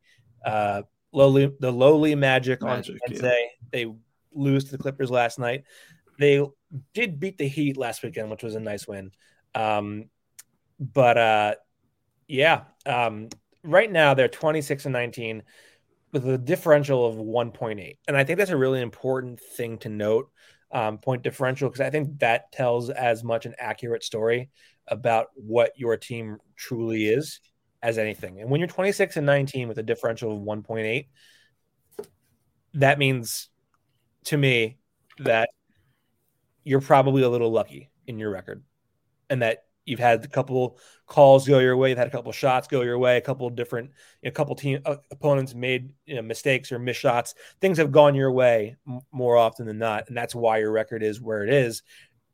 [0.46, 3.32] uh, lowly the lowly Magic, Magic, on yeah.
[3.72, 3.94] They
[4.34, 5.64] lose to the Clippers last night.
[6.20, 6.46] They
[6.94, 9.12] did beat the Heat last weekend, which was a nice win.
[9.56, 10.06] Um,
[10.80, 11.56] but uh,
[12.28, 13.30] yeah, um,
[13.64, 15.44] right now they're 26 and 19
[16.12, 17.98] with a differential of 1.8.
[18.08, 20.30] And I think that's a really important thing to note
[20.72, 24.50] um, point differential because I think that tells as much an accurate story
[24.88, 27.40] about what your team truly is
[27.84, 28.40] as anything.
[28.42, 31.08] And when you're 26 and 19 with a differential of 1.8,
[32.76, 33.50] that means
[34.26, 34.78] to me
[35.20, 35.50] that
[36.64, 38.64] you're probably a little lucky in your record
[39.30, 42.68] and that you've had a couple calls go your way, you've had a couple shots
[42.68, 43.90] go your way, a couple different,
[44.22, 47.36] you know, a couple team uh, opponents made you know, mistakes or missed shots.
[47.60, 51.04] Things have gone your way m- more often than not, and that's why your record
[51.04, 51.84] is where it is,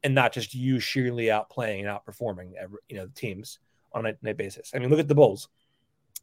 [0.04, 3.60] and not just you sheerly outplaying and outperforming every, you know the teams
[3.94, 4.72] on a night basis.
[4.76, 5.48] I mean, look at the Bulls.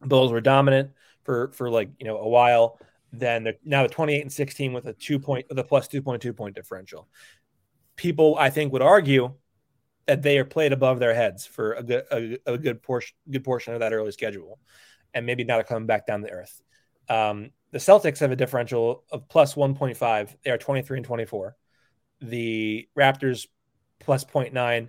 [0.01, 0.91] The Bulls were dominant
[1.25, 2.79] for for like you know a while.
[3.13, 6.37] Then they're now the 28 and 16 with a two point with a plus 2.2
[6.37, 7.09] point differential.
[7.97, 9.35] People, I think, would argue
[10.07, 13.45] that they are played above their heads for a good a, a good portion good
[13.45, 14.59] portion of that early schedule,
[15.13, 16.61] and maybe now they're coming back down to earth.
[17.09, 20.37] Um, the Celtics have a differential of plus 1.5.
[20.45, 21.57] They are 23 and 24.
[22.21, 23.49] The Raptors
[23.99, 24.89] plus 0.9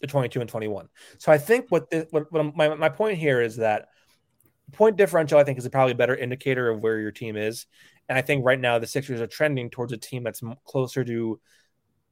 [0.00, 0.88] to 22 and 21.
[1.18, 3.88] So I think what the, what, what my, my point here is that
[4.72, 7.66] point differential I think is a probably better indicator of where your team is.
[8.08, 11.40] And I think right now the Sixers are trending towards a team that's closer to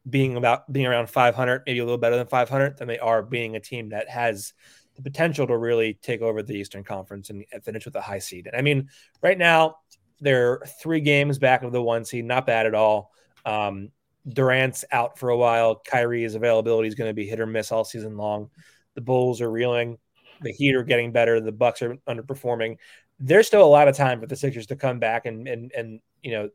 [0.08, 3.56] being about being around 500, maybe a little better than 500 than they are being
[3.56, 4.52] a team that has
[4.96, 8.46] the potential to really take over the Eastern Conference and, finish with a high seed.
[8.46, 8.88] And I mean,
[9.22, 9.76] right now
[10.20, 13.10] they're three games back of the one seed, not bad at all.
[13.44, 13.90] Um,
[14.28, 15.76] Durant's out for a while.
[15.76, 18.50] Kyrie's availability is going to be hit or miss all season long.
[18.94, 19.98] The Bulls are reeling.
[20.40, 21.40] The Heat are getting better.
[21.40, 22.76] The Bucks are underperforming.
[23.18, 26.00] There's still a lot of time for the Sixers to come back and and and
[26.22, 26.50] you know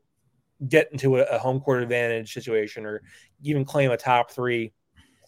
[0.68, 3.02] get into a, a home court advantage situation or
[3.42, 4.74] even claim a top three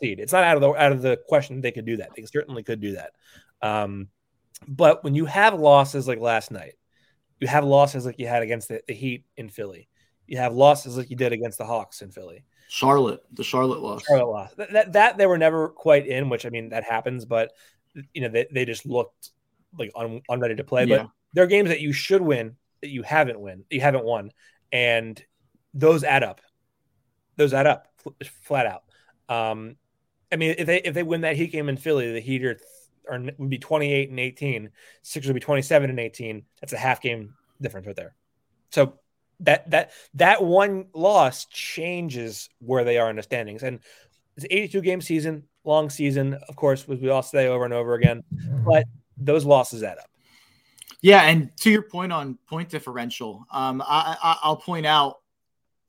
[0.01, 0.19] seed.
[0.19, 2.09] It's not out of the out of the question they could do that.
[2.15, 3.11] They certainly could do that.
[3.61, 4.09] Um,
[4.67, 6.73] but when you have losses like last night,
[7.39, 9.87] you have losses like you had against the, the Heat in Philly.
[10.27, 12.43] You have losses like you did against the Hawks in Philly.
[12.69, 14.03] Charlotte, the Charlotte loss.
[14.05, 14.57] Charlotte lost.
[14.57, 17.51] That, that that they were never quite in, which I mean that happens, but
[18.13, 19.31] you know they, they just looked
[19.77, 20.85] like un, unready to play.
[20.85, 20.97] Yeah.
[20.97, 24.31] But there are games that you should win that you haven't win, you haven't won,
[24.71, 25.23] and
[25.73, 26.41] those add up.
[27.37, 28.09] Those add up fl-
[28.43, 28.83] flat out.
[29.29, 29.77] Um,
[30.31, 32.59] I mean, if they if they win that Heat game in Philly, the Heat are,
[33.09, 34.69] are would be twenty eight and eighteen.
[35.01, 36.43] Sixers would be twenty seven and eighteen.
[36.59, 38.15] That's a half game difference right there.
[38.69, 38.99] So
[39.41, 43.63] that that that one loss changes where they are in the standings.
[43.63, 43.79] And
[44.37, 48.23] it's 82 game season, long season, of course, we all say over and over again.
[48.65, 48.85] But
[49.17, 50.10] those losses add up.
[51.01, 55.17] Yeah, and to your point on point differential, um, I, I, I'll point out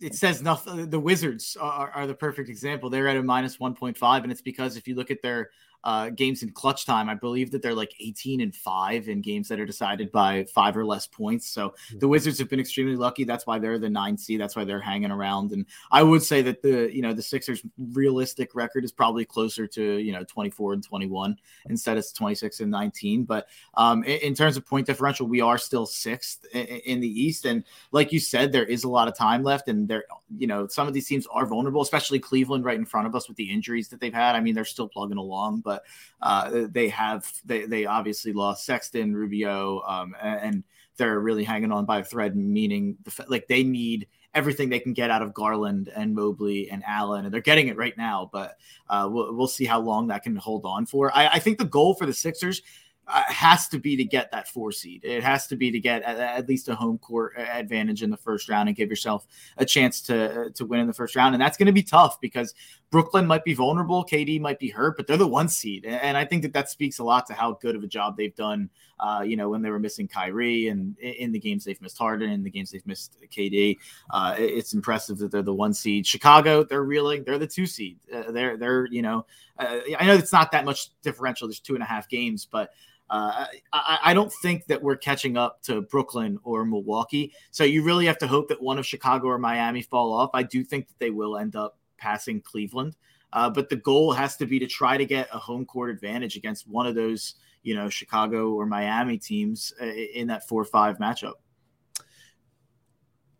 [0.01, 0.91] it says nothing.
[0.91, 2.91] The Wizards are, are the perfect example.
[2.91, 5.51] They're at a minus 1.5, and it's because if you look at their
[5.85, 9.49] uh, games in clutch time, I believe that they're like 18 and five in games
[9.49, 11.49] that are decided by five or less points.
[11.49, 13.25] So the Wizards have been extremely lucky.
[13.25, 14.41] That's why they're the nine seed.
[14.41, 15.53] That's why they're hanging around.
[15.53, 19.67] And I would say that the you know the Sixers' realistic record is probably closer
[19.67, 21.37] to you know 24 and 21
[21.69, 23.25] instead of 26 and 19.
[23.25, 27.09] But um, in, in terms of point differential, we are still sixth in, in the
[27.09, 27.45] East.
[27.45, 30.05] And like you said, there is a lot of time left, and there
[30.39, 33.29] you know some of these teams are vulnerable, especially Cleveland right in front of us
[33.29, 34.37] with the injuries that they've had.
[34.37, 35.72] I mean, they're still plugging along, but
[36.21, 40.65] uh, they have they they obviously lost Sexton, Rubio, um, and
[40.97, 42.37] they're really hanging on by a thread.
[42.37, 46.83] Meaning, the, like they need everything they can get out of Garland and Mobley and
[46.87, 48.31] Allen, and they're getting it right now.
[48.33, 48.57] But
[48.89, 51.15] uh, we'll we'll see how long that can hold on for.
[51.17, 52.63] I, I think the goal for the Sixers
[53.09, 55.05] uh, has to be to get that four seed.
[55.05, 58.17] It has to be to get at, at, least a home court advantage in the
[58.17, 61.35] first round and give yourself a chance to to win in the first round.
[61.35, 62.55] And that's going to be tough because
[62.93, 66.27] Brooklyn might be vulnerable, KD might be hurt, but they're the one seed, and I
[66.27, 68.69] think that that speaks a lot to how good of a job they've done.
[69.01, 72.31] Uh, you know, when they were missing Kyrie and in the games they've missed Harden,
[72.31, 73.79] in the games they've missed KD,
[74.11, 76.07] uh, it's impressive that they're the one seed.
[76.07, 77.99] Chicago, they're reeling, they're the two seed.
[78.15, 79.25] Uh, they're they're you know,
[79.59, 81.49] uh, I know it's not that much differential.
[81.49, 82.73] There's two and a half games, but
[83.09, 87.33] uh, I, I, don't think that we're catching up to Brooklyn or Milwaukee.
[87.51, 90.31] So you really have to hope that one of Chicago or Miami fall off.
[90.33, 92.97] I do think that they will end up passing Cleveland.
[93.33, 96.37] Uh, but the goal has to be to try to get a home court advantage
[96.37, 101.35] against one of those, you know, Chicago or Miami teams uh, in that four-five matchup.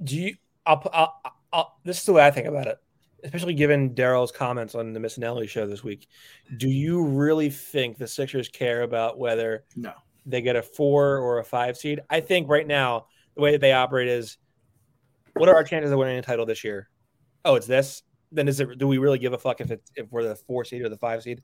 [0.03, 0.37] Do you?
[0.65, 1.21] I'll, I'll,
[1.53, 2.79] I'll, this is the way I think about it
[3.25, 6.09] especially given Daryl's comments on the Missanelli show this week,
[6.57, 9.93] do you really think the Sixers care about whether no
[10.25, 12.01] they get a four or a five seed?
[12.11, 14.39] I think right now the way that they operate is,
[15.35, 16.89] what are our chances of winning a title this year?
[17.45, 18.03] Oh, it's this.
[18.33, 18.79] Then is it?
[18.79, 20.97] Do we really give a fuck if it's if we're the four seed or the
[20.97, 21.43] five seed?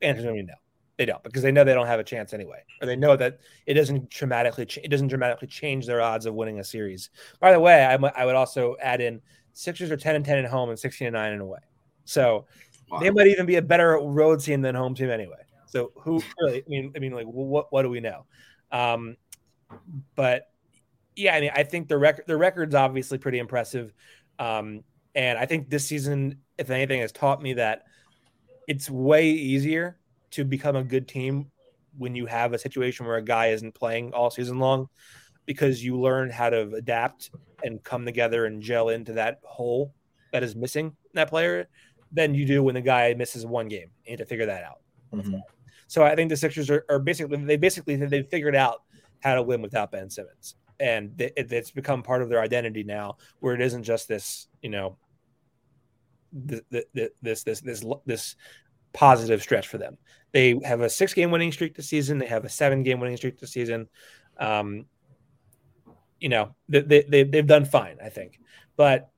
[0.00, 0.54] To be no.
[0.96, 3.38] They don't because they know they don't have a chance anyway, or they know that
[3.66, 7.10] it doesn't dramatically ch- it doesn't dramatically change their odds of winning a series.
[7.38, 9.20] By the way, I, would also add in
[9.58, 11.58] Sixers are 10 and 10 at home and 16 and 9 and away.
[12.04, 12.46] So
[12.88, 13.00] wow.
[13.00, 15.42] they might even be a better road team than home team anyway.
[15.66, 18.24] So who really, I mean, I mean, like what, what do we know?
[18.70, 19.16] Um,
[20.14, 20.44] but
[21.16, 23.92] yeah, I mean, I think the record, the record's obviously pretty impressive.
[24.38, 24.84] Um,
[25.18, 27.82] and I think this season, if anything, has taught me that
[28.68, 29.98] it's way easier
[30.30, 31.50] to become a good team
[31.96, 34.88] when you have a situation where a guy isn't playing all season long
[35.44, 37.30] because you learn how to adapt
[37.64, 39.92] and come together and gel into that hole
[40.32, 41.66] that is missing that player
[42.12, 43.88] than you do when the guy misses one game.
[44.04, 44.78] You need to figure that out.
[45.12, 45.38] Mm-hmm.
[45.88, 48.82] So I think the Sixers are, are, basically they basically they figured out
[49.20, 53.16] how to win without Ben Simmons, and it, it's become part of their identity now,
[53.40, 54.96] where it isn't just this you know
[56.32, 56.62] this
[57.22, 58.36] this this this
[58.92, 59.98] positive stretch for them.
[60.32, 62.18] They have a six game winning streak this season.
[62.18, 63.88] They have a seven game winning streak this season.
[64.38, 64.86] Um,
[66.20, 68.40] you know, they, they, they've done fine, I think.
[68.76, 69.10] But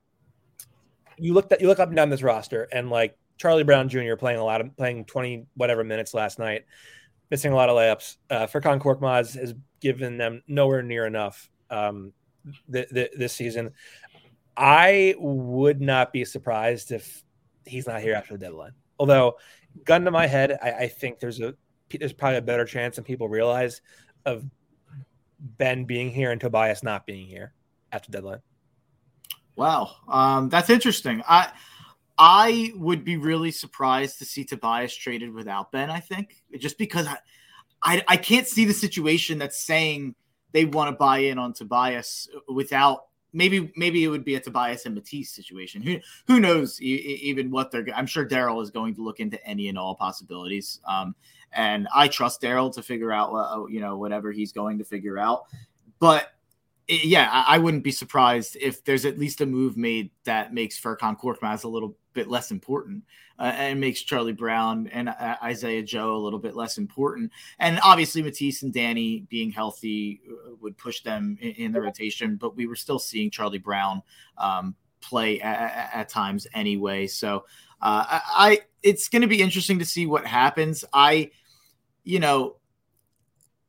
[1.16, 4.14] you look at you look up and down this roster, and like Charlie Brown Jr.
[4.16, 6.64] playing a lot of playing twenty whatever minutes last night,
[7.30, 8.16] missing a lot of layups.
[8.28, 12.12] Uh, Furkan Korkmaz has given them nowhere near enough um,
[12.72, 13.72] th- th- this season.
[14.60, 17.24] I would not be surprised if
[17.64, 18.72] he's not here after the deadline.
[18.98, 19.38] Although,
[19.84, 21.54] gun to my head, I, I think there's a
[21.98, 23.80] there's probably a better chance than people realize
[24.26, 24.44] of
[25.40, 27.54] Ben being here and Tobias not being here
[27.90, 28.40] after deadline.
[29.56, 31.22] Wow, um, that's interesting.
[31.26, 31.52] I
[32.18, 35.88] I would be really surprised to see Tobias traded without Ben.
[35.88, 37.16] I think just because I
[37.82, 40.14] I, I can't see the situation that's saying
[40.52, 44.86] they want to buy in on Tobias without maybe maybe it would be a Tobias
[44.86, 45.82] and Matisse situation.
[45.82, 47.86] Who who knows even what they're.
[47.94, 50.80] I'm sure Daryl is going to look into any and all possibilities.
[50.86, 51.14] Um,
[51.52, 55.18] and I trust Daryl to figure out, uh, you know, whatever he's going to figure
[55.18, 55.44] out.
[55.98, 56.28] But
[56.88, 61.18] yeah, I, wouldn't be surprised if there's at least a move made that makes Furkan
[61.18, 63.04] Korkmaz a little bit less important
[63.38, 67.32] uh, and makes Charlie Brown and uh, Isaiah Joe a little bit less important.
[67.58, 72.36] And obviously, Matisse and Danny being healthy uh, would push them in, in the rotation,
[72.36, 74.02] but we were still seeing Charlie Brown
[74.38, 77.06] um, play at, at, times anyway.
[77.06, 77.44] So
[77.80, 80.84] uh, I, I it's going to be interesting to see what happens.
[80.92, 81.30] I
[82.04, 82.56] you know,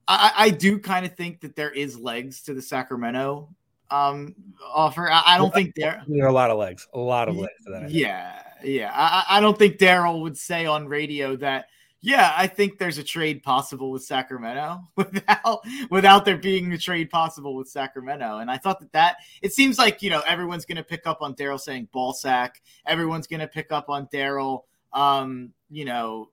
[0.08, 3.50] I, I do kind of think that there is legs to the Sacramento
[3.92, 4.34] um,
[4.74, 5.12] offer.
[5.12, 7.52] I, I don't think there, there are a lot of legs, a lot of legs
[7.66, 7.92] to that.
[7.92, 8.92] Yeah, yeah.
[8.94, 11.68] I, I don't think Daryl would say on radio that.
[12.04, 15.60] Yeah, I think there's a trade possible with Sacramento without
[15.92, 18.40] without there being a trade possible with Sacramento.
[18.40, 21.22] And I thought that that it seems like you know everyone's going to pick up
[21.22, 22.64] on Daryl saying ball sack.
[22.88, 26.32] Everyone's going to pick up on Daryl, um, you know,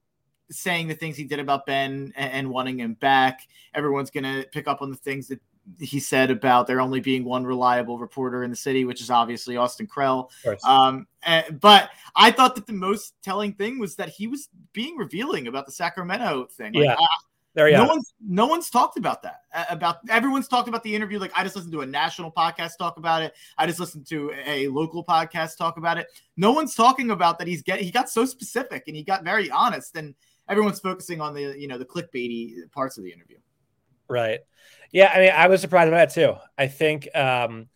[0.51, 3.47] saying the things he did about Ben and, and wanting him back.
[3.75, 5.41] Everyone's going to pick up on the things that
[5.79, 9.57] he said about there only being one reliable reporter in the city, which is obviously
[9.57, 10.31] Austin Krell.
[10.65, 14.49] Um, and, eh, but I thought that the most telling thing was that he was
[14.73, 16.73] being revealing about the Sacramento thing.
[16.73, 16.97] Like, yeah.
[16.99, 17.07] I,
[17.55, 19.41] there no one's no one's talked about that.
[19.69, 21.19] About everyone's talked about the interview.
[21.19, 23.35] Like I just listened to a national podcast talk about it.
[23.57, 26.07] I just listened to a local podcast talk about it.
[26.37, 27.49] No one's talking about that.
[27.49, 29.97] He's get he got so specific and he got very honest.
[29.97, 30.15] And
[30.49, 33.39] everyone's focusing on the you know the clickbaity parts of the interview.
[34.09, 34.41] Right.
[34.93, 35.13] Yeah.
[35.15, 36.35] I mean, I was surprised by that too.
[36.57, 37.69] I think um,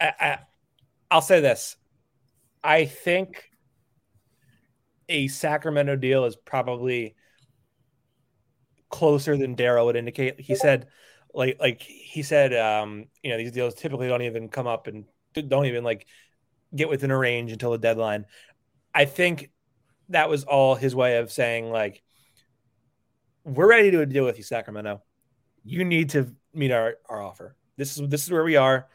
[0.00, 0.38] I, I
[1.10, 1.76] I'll say this.
[2.64, 3.44] I think
[5.08, 7.14] a Sacramento deal is probably
[8.88, 10.40] closer than Daryl would indicate.
[10.40, 10.88] He said,
[11.34, 15.04] like, like he said, um, you know, these deals typically don't even come up and
[15.34, 16.06] don't even like
[16.74, 18.26] get within a range until the deadline.
[18.94, 19.50] I think
[20.10, 22.02] that was all his way of saying, like,
[23.44, 25.02] we're ready to deal with you, Sacramento.
[25.64, 27.56] You need to meet our, our offer.
[27.76, 28.86] This is this is where we are.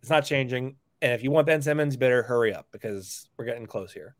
[0.00, 0.76] It's not changing.
[1.02, 4.16] And if you want Ben Simmons, you better hurry up because we're getting close here.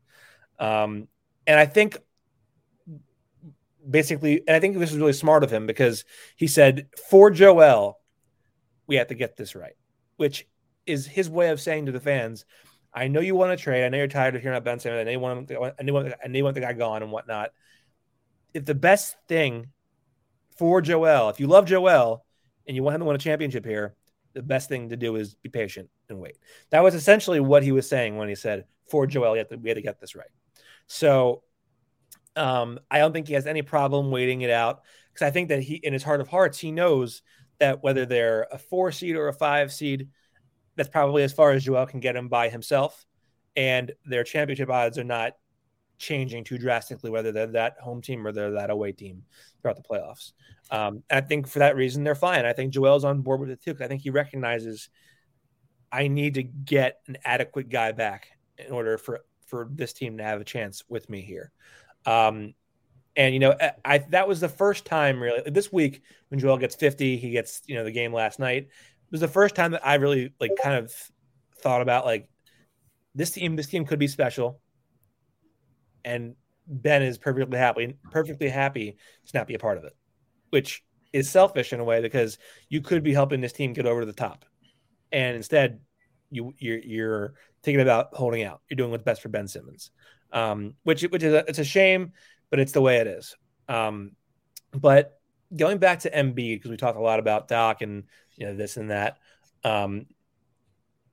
[0.59, 1.07] Um,
[1.45, 1.97] and I think
[3.89, 6.05] basically, and I think this was really smart of him because
[6.35, 7.99] he said, for Joel,
[8.85, 9.75] we have to get this right,
[10.17, 10.47] which
[10.85, 12.45] is his way of saying to the fans,
[12.93, 13.85] I know you want to trade.
[13.85, 15.01] I know you're tired of hearing about Ben Simmons.
[15.01, 16.13] I know you want, I know, want.
[16.23, 17.51] I know you want the guy gone and whatnot.
[18.53, 19.67] If the best thing
[20.57, 22.25] for Joel, if you love Joel
[22.67, 23.95] and you want him to win a championship here,
[24.33, 26.37] the best thing to do is be patient and wait.
[26.69, 29.57] That was essentially what he was saying when he said, for Joel, we had to,
[29.57, 30.29] we had to get this right.
[30.87, 31.43] So
[32.35, 35.61] um, I don't think he has any problem waiting it out because I think that
[35.61, 37.21] he, in his heart of hearts, he knows
[37.59, 40.09] that whether they're a four seed or a five seed,
[40.75, 43.05] that's probably as far as Joel can get him by himself.
[43.55, 45.33] And their championship odds are not
[45.97, 49.23] changing too drastically, whether they're that home team or they're that away team
[49.61, 50.33] throughout the playoffs.
[50.69, 52.45] Um, I think for that reason, they're fine.
[52.45, 53.75] I think Joel's on board with it too.
[53.79, 54.89] I think he recognizes
[55.91, 60.23] I need to get an adequate guy back in order for for this team to
[60.23, 61.51] have a chance with me here.
[62.05, 62.53] Um,
[63.15, 66.57] and you know, I, I, that was the first time really this week when Joel
[66.57, 68.63] gets 50, he gets you know the game last night.
[68.63, 70.93] It was the first time that I really like kind of
[71.61, 72.29] thought about like
[73.15, 73.55] this team.
[73.55, 74.59] This team could be special,
[76.07, 76.35] and
[76.67, 79.95] Ben is perfectly happy, perfectly happy to not be a part of it,
[80.49, 82.37] which is selfish in a way because
[82.69, 84.45] you could be helping this team get over to the top,
[85.11, 85.79] and instead
[86.31, 88.61] you you're, you're thinking about holding out.
[88.69, 89.91] You're doing what's best for Ben Simmons
[90.31, 92.13] um, which which is a, it's a shame,
[92.49, 93.35] but it's the way it is.
[93.67, 94.11] Um,
[94.71, 95.19] but
[95.55, 98.03] going back to Embiid because we talked a lot about Doc and
[98.35, 99.17] you know this and that.
[99.63, 100.05] Um,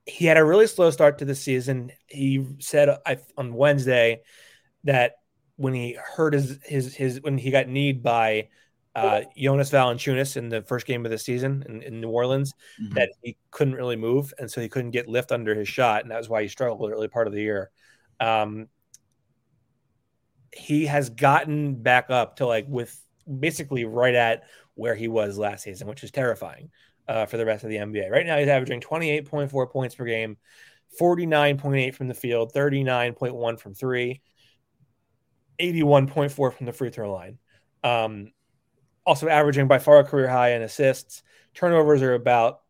[0.07, 1.90] he had a really slow start to the season.
[2.07, 4.20] He said I, on Wednesday
[4.84, 5.16] that
[5.56, 8.48] when he hurt his his his when he got kneed by
[8.94, 12.94] uh, Jonas Valanciunas in the first game of the season in, in New Orleans, mm-hmm.
[12.94, 16.10] that he couldn't really move, and so he couldn't get lift under his shot, and
[16.10, 17.70] that was why he struggled early part of the year.
[18.20, 18.68] Um,
[20.52, 22.96] he has gotten back up to like with
[23.40, 24.44] basically right at
[24.74, 26.70] where he was last season, which is terrifying
[27.08, 28.10] uh, for the rest of the NBA.
[28.10, 30.36] Right now, he's averaging 28.4 points per game,
[31.00, 34.20] 49.8 from the field, 39.1 from three,
[35.60, 37.38] 81.4 from the free throw line.
[37.82, 38.32] Um,
[39.06, 41.22] also averaging by far a career high in assists.
[41.52, 42.60] Turnovers are about,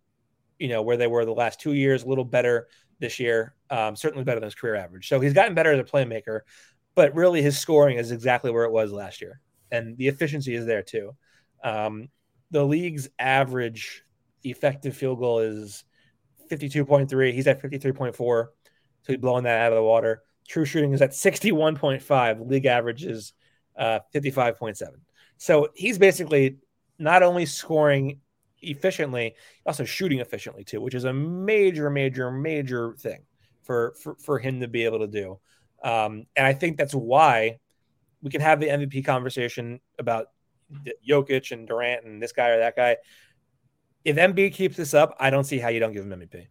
[0.58, 2.68] you know, where they were the last two years, a little better
[2.98, 5.08] this year, um, certainly better than his career average.
[5.08, 6.40] So he's gotten better as a playmaker
[6.94, 10.66] but really his scoring is exactly where it was last year, and the efficiency is
[10.66, 11.14] there too.
[11.62, 12.08] Um,
[12.50, 14.04] the league's average
[14.44, 15.84] effective field goal is
[16.50, 17.32] 52.3.
[17.32, 18.48] He's at 53.4, so
[19.06, 20.22] he's blowing that out of the water.
[20.48, 22.48] True shooting is at 61.5.
[22.48, 23.32] League average is
[23.76, 24.82] uh, 55.7.
[25.36, 26.58] So he's basically
[26.98, 28.20] not only scoring
[28.60, 29.34] efficiently,
[29.66, 33.22] also shooting efficiently too, which is a major, major, major thing
[33.62, 35.38] for for, for him to be able to do.
[35.82, 37.58] Um, and I think that's why
[38.22, 40.28] we can have the MVP conversation about
[41.06, 42.96] Jokic and Durant and this guy or that guy.
[44.04, 46.46] If Embiid keeps this up, I don't see how you don't give him MVP.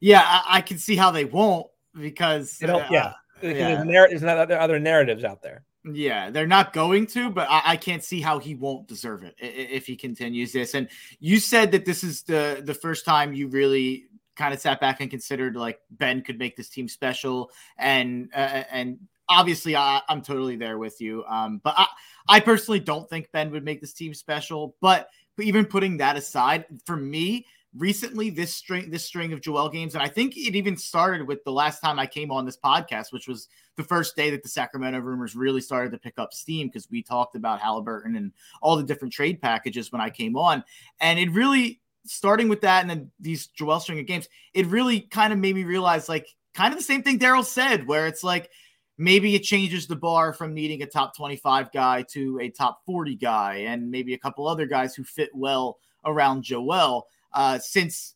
[0.00, 3.84] Yeah, I, I can see how they won't because they don't, uh, yeah, yeah.
[3.84, 5.64] There's, there's other, other narratives out there.
[5.84, 9.34] Yeah, they're not going to, but I, I, can't see how he won't deserve it
[9.40, 10.74] if he continues this.
[10.74, 14.04] And you said that this is the the first time you really
[14.36, 18.62] kind of sat back and considered like Ben could make this team special, and uh,
[18.70, 21.24] and obviously I, am totally there with you.
[21.26, 21.86] Um, but I,
[22.28, 24.76] I personally don't think Ben would make this team special.
[24.80, 25.08] But
[25.40, 30.02] even putting that aside, for me, recently this string this string of Joel games, and
[30.02, 33.28] I think it even started with the last time I came on this podcast, which
[33.28, 36.90] was the first day that the Sacramento rumors really started to pick up steam because
[36.90, 40.64] we talked about Halliburton and all the different trade packages when I came on,
[41.00, 45.00] and it really starting with that and then these Joel string of games, it really
[45.00, 48.24] kind of made me realize like kind of the same thing Daryl said, where it's
[48.24, 48.50] like
[48.98, 53.16] maybe it changes the bar from needing a top 25 guy to a top 40
[53.16, 57.06] guy and maybe a couple other guys who fit well around Joel.
[57.34, 58.14] Uh, since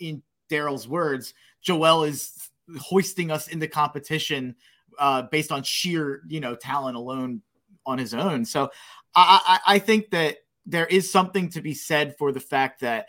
[0.00, 4.56] in Daryl's words, Joel is hoisting us into competition
[4.98, 7.42] uh, based on sheer, you know, talent alone
[7.84, 8.44] on his own.
[8.44, 8.70] So
[9.14, 13.06] I, I, I think that there is something to be said for the fact that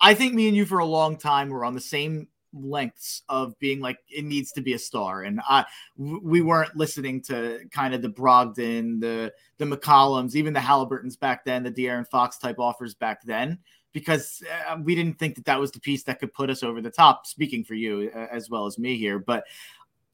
[0.00, 3.58] I think me and you for a long time were on the same lengths of
[3.58, 5.64] being like it needs to be a star, and I
[5.96, 11.44] we weren't listening to kind of the Brogdon, the the McCollums, even the Halliburtons back
[11.44, 13.58] then, the De'Aaron Fox type offers back then,
[13.96, 16.82] because uh, we didn't think that that was the piece that could put us over
[16.82, 17.26] the top.
[17.26, 19.44] Speaking for you uh, as well as me here, but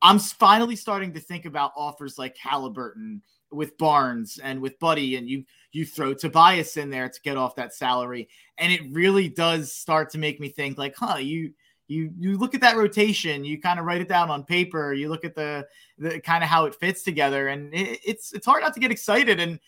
[0.00, 5.28] I'm finally starting to think about offers like Halliburton with Barnes and with Buddy, and
[5.28, 9.72] you you throw Tobias in there to get off that salary, and it really does
[9.72, 11.52] start to make me think like, huh, you
[11.88, 15.08] you you look at that rotation, you kind of write it down on paper, you
[15.08, 15.66] look at the
[15.98, 18.92] the kind of how it fits together, and it, it's it's hard not to get
[18.92, 19.58] excited, and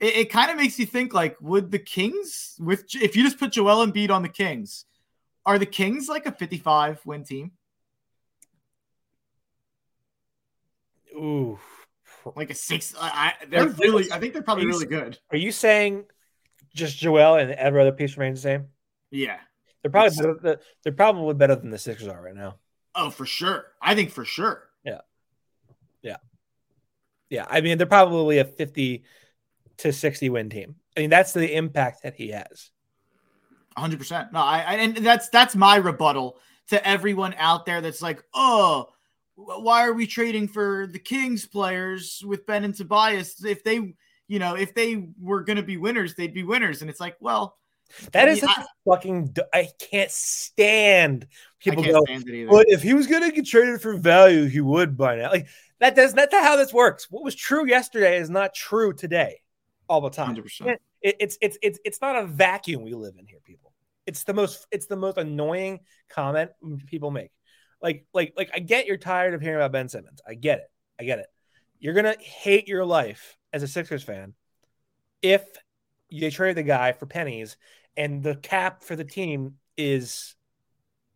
[0.00, 3.38] it, it kind of makes you think like, would the Kings with if you just
[3.38, 4.84] put Joel Embiid on the Kings,
[5.44, 7.52] are the Kings like a 55 win team?
[11.14, 11.58] Ooh,
[12.34, 12.94] like a six.
[13.00, 14.12] I, they're really.
[14.12, 15.18] I think they're probably really good.
[15.30, 16.04] Are you saying
[16.74, 18.66] just Joel and every other piece remains the same?
[19.10, 19.38] Yeah,
[19.80, 22.56] they're probably better, they're probably better than the Sixers are right now.
[22.94, 23.66] Oh, for sure.
[23.80, 24.64] I think for sure.
[24.84, 25.00] Yeah,
[26.02, 26.16] yeah,
[27.30, 27.46] yeah.
[27.48, 29.04] I mean, they're probably a fifty
[29.78, 30.76] to sixty win team.
[30.96, 32.70] I mean, that's the impact that he has.
[33.76, 34.32] Hundred percent.
[34.32, 38.88] No, I, I and that's that's my rebuttal to everyone out there that's like, oh
[39.36, 43.44] why are we trading for the Kings players with Ben and Tobias?
[43.44, 43.94] If they,
[44.28, 46.80] you know, if they were going to be winners, they'd be winners.
[46.80, 47.58] And it's like, well,
[48.12, 49.36] that is I, fucking.
[49.54, 51.28] I can't stand
[51.60, 52.02] people can't go.
[52.04, 55.30] Stand but if he was going to get traded for value, he would by now.
[55.30, 55.46] Like
[55.80, 57.08] that does that's not how this works.
[57.10, 59.40] What was true yesterday is not true today,
[59.88, 60.34] all the time.
[60.34, 60.76] 100%.
[61.02, 63.72] It, it's it's it's it's not a vacuum we live in here, people.
[64.06, 66.50] It's the most it's the most annoying comment
[66.86, 67.30] people make.
[67.82, 70.20] Like, like, like, I get you're tired of hearing about Ben Simmons.
[70.26, 70.70] I get it.
[70.98, 71.26] I get it.
[71.78, 74.34] You're gonna hate your life as a Sixers fan
[75.22, 75.44] if
[76.08, 77.56] you trade the guy for pennies
[77.96, 80.34] and the cap for the team is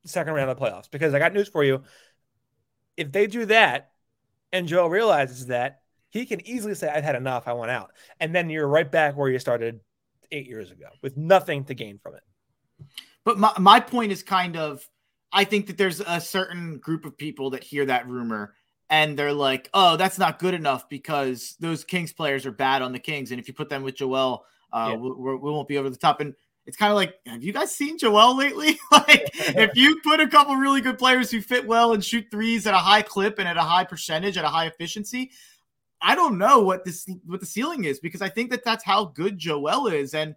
[0.04, 0.90] second round of the playoffs.
[0.90, 1.82] Because I got news for you.
[2.96, 3.92] If they do that
[4.52, 7.92] and Joe realizes that, he can easily say, I've had enough, I want out.
[8.20, 9.80] And then you're right back where you started
[10.32, 12.22] eight years ago with nothing to gain from it.
[13.24, 14.86] But my, my point is kind of
[15.32, 18.54] I think that there's a certain group of people that hear that rumor
[18.88, 22.92] and they're like, "Oh, that's not good enough because those Kings players are bad on
[22.92, 24.96] the Kings, and if you put them with Joel, uh, yeah.
[24.96, 26.34] we, we won't be over the top." And
[26.66, 28.78] it's kind of like, have you guys seen Joel lately?
[28.92, 32.66] like, if you put a couple really good players who fit well and shoot threes
[32.66, 35.30] at a high clip and at a high percentage at a high efficiency,
[36.02, 39.06] I don't know what this what the ceiling is because I think that that's how
[39.06, 40.34] good Joel is, and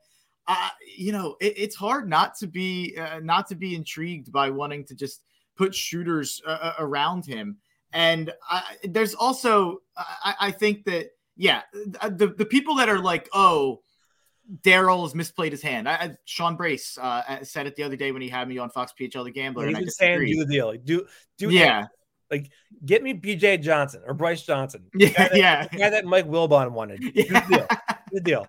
[0.47, 4.49] uh, you know, it, it's hard not to be uh, not to be intrigued by
[4.49, 5.21] wanting to just
[5.55, 7.57] put shooters uh, uh around him.
[7.93, 13.29] And I, there's also, I, I, think that yeah, the the people that are like,
[13.33, 13.81] oh,
[14.61, 15.87] Daryl has misplayed his hand.
[15.87, 18.93] I, Sean Brace uh, said it the other day when he had me on Fox
[18.99, 19.67] PHL the Gambler.
[19.67, 21.05] He's and I saying do the deal, do
[21.37, 21.85] do yeah.
[22.33, 22.49] Like,
[22.83, 24.85] get me BJ Johnson or Bryce Johnson.
[24.95, 25.67] Yeah, that, yeah.
[25.67, 27.01] The guy that Mike Wilbon wanted.
[27.15, 27.23] Yeah.
[27.23, 27.67] Good deal.
[28.11, 28.47] Good deal.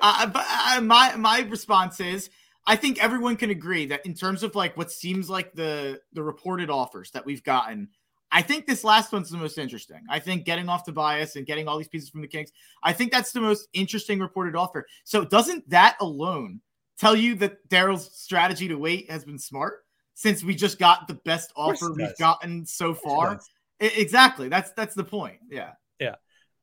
[0.00, 2.30] Uh, but uh, my my response is
[2.66, 6.22] I think everyone can agree that in terms of like what seems like the the
[6.22, 7.88] reported offers that we've gotten,
[8.32, 10.00] I think this last one's the most interesting.
[10.10, 12.50] I think getting off Tobias and getting all these pieces from the Kings,
[12.82, 14.86] I think that's the most interesting reported offer.
[15.04, 16.60] So doesn't that alone
[16.98, 19.84] tell you that Daryl's strategy to wait has been smart
[20.20, 23.40] since we just got the best offer we've gotten so far?
[23.80, 24.50] exactly.
[24.50, 25.38] That's that's the point.
[25.50, 25.70] Yeah.
[25.98, 26.16] Yeah.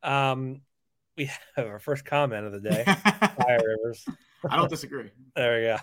[0.04, 0.62] Um
[1.18, 2.84] we have our first comment of the day.
[3.36, 4.06] fire Rivers.
[4.48, 5.10] I don't disagree.
[5.36, 5.78] there we go.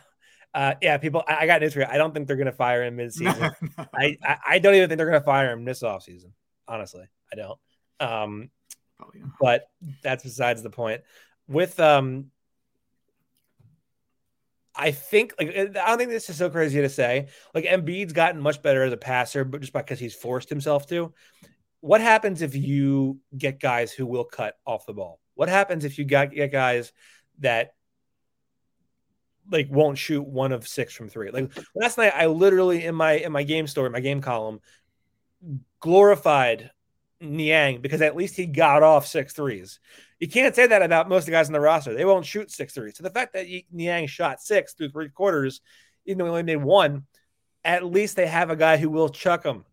[0.55, 1.87] Uh, yeah, people, I, I, got news for you.
[1.91, 3.51] I don't think they're going to fire him mid-season.
[3.93, 6.31] I, I, I, don't even think they're going to fire him this offseason.
[6.68, 7.59] Honestly, I don't.
[7.99, 8.51] Um,
[9.41, 9.66] but
[10.01, 11.03] that's besides the point.
[11.49, 12.31] With um,
[14.77, 17.29] I think like eh, I don't think this is so crazy to say.
[17.55, 21.12] Like Embiid's gotten much better as a passer, but just because he's forced himself to.
[21.81, 25.20] What happens if you get guys who will cut off the ball?
[25.35, 26.93] What happens if you got get guys
[27.41, 27.75] that
[29.51, 31.31] like won't shoot one of six from three?
[31.31, 34.61] Like last night, I literally in my in my game story, my game column,
[35.81, 36.70] glorified
[37.25, 39.81] Niang because at least he got off six threes.
[40.20, 41.95] You can't say that about most of the guys on the roster.
[41.95, 42.97] They won't shoot six threes.
[42.97, 45.61] So the fact that Niang shot six through three quarters,
[46.07, 47.05] even though he only made one,
[47.64, 49.64] at least they have a guy who will chuck them.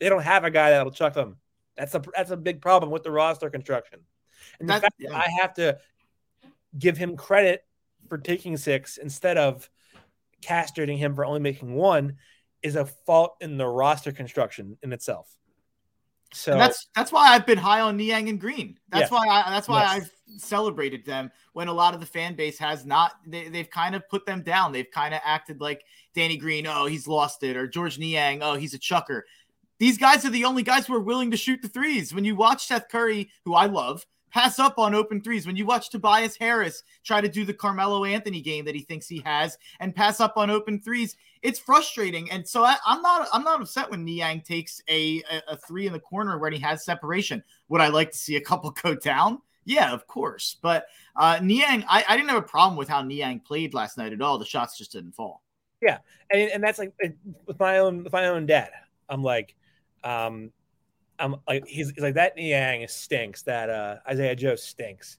[0.00, 1.36] They don't have a guy that'll chuck them.
[1.76, 4.00] That's a that's a big problem with the roster construction.
[4.60, 5.78] And the fact that I have to
[6.78, 7.64] give him credit
[8.08, 9.68] for taking six instead of
[10.42, 12.16] castrating him for only making one
[12.62, 15.34] is a fault in the roster construction in itself.
[16.32, 18.78] So And that's that's why I've been high on Niang and Green.
[18.88, 19.18] That's Yeah.
[19.18, 19.90] why I that's why Yes.
[19.90, 23.12] I've celebrated them when a lot of the fan base has not.
[23.26, 24.72] They, they've kind of put them down.
[24.72, 26.66] They've kind of acted like Danny Green.
[26.66, 28.42] Oh, he's lost it, or George Niang.
[28.42, 29.26] Oh, he's a chucker.
[29.78, 32.14] These guys are the only guys who are willing to shoot the threes.
[32.14, 35.46] When you watch Seth Curry, who I love, pass up on open threes.
[35.46, 39.08] When you watch Tobias Harris try to do the Carmelo Anthony game that he thinks
[39.08, 42.30] he has and pass up on open threes, it's frustrating.
[42.30, 45.86] And so I, I'm not I'm not upset when Niang takes a, a a three
[45.86, 47.42] in the corner when he has separation.
[47.68, 49.38] Would I like to see a couple go down?
[49.64, 50.56] Yeah, of course.
[50.60, 50.86] But
[51.16, 54.20] uh, Niang, I, I didn't have a problem with how Niang played last night at
[54.20, 54.38] all.
[54.38, 55.42] The shots just didn't fall.
[55.80, 55.98] Yeah,
[56.30, 56.92] and, and that's like
[57.46, 58.70] with my own with my own dad.
[59.08, 59.54] I'm like,
[60.04, 60.52] um,
[61.18, 63.42] I'm like he's, he's like that Niang stinks.
[63.42, 65.18] That uh, Isaiah Joe stinks.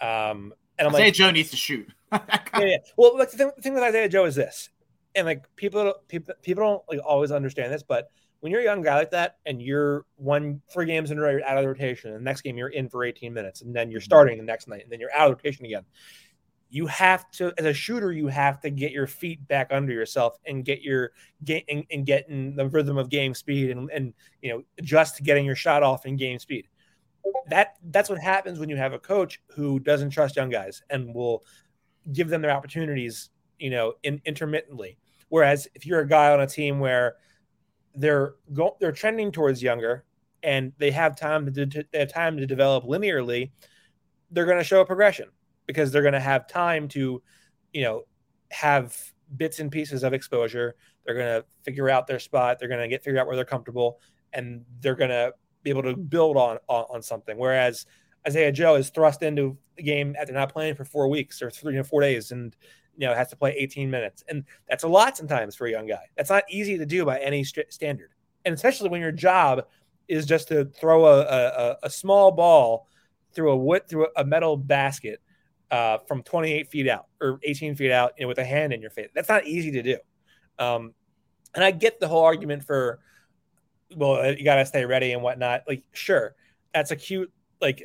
[0.00, 1.88] Um, and I'm like Isaiah like, Joe needs to shoot.
[2.12, 2.20] yeah,
[2.58, 2.76] yeah.
[2.96, 4.70] Well, like the thing, the thing with Isaiah Joe is this,
[5.14, 8.10] and like people people people don't like always understand this, but
[8.40, 11.38] when you're a young guy like that and you're one three games in a row
[11.46, 13.90] out of the rotation, and the next game you're in for 18 minutes, and then
[13.90, 14.04] you're mm-hmm.
[14.04, 15.84] starting the next night, and then you're out of rotation again.
[16.68, 20.36] You have to, as a shooter, you have to get your feet back under yourself
[20.44, 21.12] and get your
[21.42, 24.12] get and, and get in the rhythm of game speed and and
[24.42, 26.68] you know adjust to getting your shot off in game speed.
[27.48, 31.14] That that's what happens when you have a coach who doesn't trust young guys and
[31.14, 31.44] will
[32.12, 34.98] give them their opportunities, you know, in, intermittently.
[35.34, 37.16] Whereas if you're a guy on a team where
[37.92, 40.04] they're go, they're trending towards younger
[40.44, 43.50] and they have time to de- they have time to develop linearly,
[44.30, 45.30] they're going to show a progression
[45.66, 47.20] because they're going to have time to,
[47.72, 48.02] you know,
[48.52, 48.96] have
[49.36, 50.76] bits and pieces of exposure.
[51.04, 52.60] They're going to figure out their spot.
[52.60, 53.98] They're going to get figure out where they're comfortable,
[54.32, 55.32] and they're going to
[55.64, 57.36] be able to build on, on on something.
[57.36, 57.86] Whereas
[58.24, 61.76] Isaiah Joe is thrust into the game after not playing for four weeks or three
[61.76, 62.54] or four days, and
[62.96, 65.86] you know has to play 18 minutes, and that's a lot sometimes for a young
[65.86, 66.08] guy.
[66.16, 68.10] That's not easy to do by any st- standard,
[68.44, 69.64] and especially when your job
[70.08, 72.86] is just to throw a, a, a small ball
[73.34, 75.20] through a wood through a metal basket
[75.70, 78.80] uh, from 28 feet out or 18 feet out, you know, with a hand in
[78.80, 79.08] your face.
[79.14, 79.96] That's not easy to do.
[80.58, 80.94] Um,
[81.54, 83.00] and I get the whole argument for,
[83.96, 85.62] well, you got to stay ready and whatnot.
[85.66, 86.34] Like, sure,
[86.72, 87.32] that's a cute,
[87.64, 87.82] like,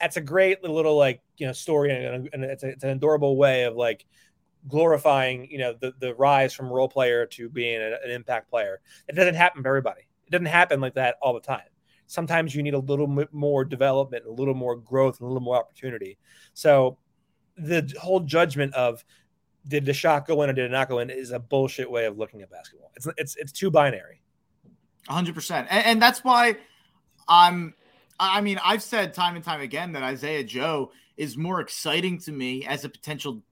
[0.00, 3.36] that's a great little, like, you know, story, and, and it's, a, it's an adorable
[3.36, 4.06] way of like
[4.68, 8.80] glorifying, you know, the the rise from role player to being an, an impact player.
[9.08, 10.02] It doesn't happen for everybody.
[10.26, 11.68] It doesn't happen like that all the time.
[12.06, 15.56] Sometimes you need a little bit more development, a little more growth, a little more
[15.56, 16.18] opportunity.
[16.54, 16.98] So
[17.56, 19.04] the whole judgment of
[19.66, 22.04] did the shot go in or did it not go in is a bullshit way
[22.04, 22.92] of looking at basketball.
[22.96, 24.20] It's it's it's too binary.
[25.08, 25.66] 100%.
[25.68, 26.56] And, and that's why
[27.26, 27.74] I'm
[28.20, 32.32] I mean, I've said time and time again that Isaiah Joe is more exciting to
[32.32, 33.42] me as a potential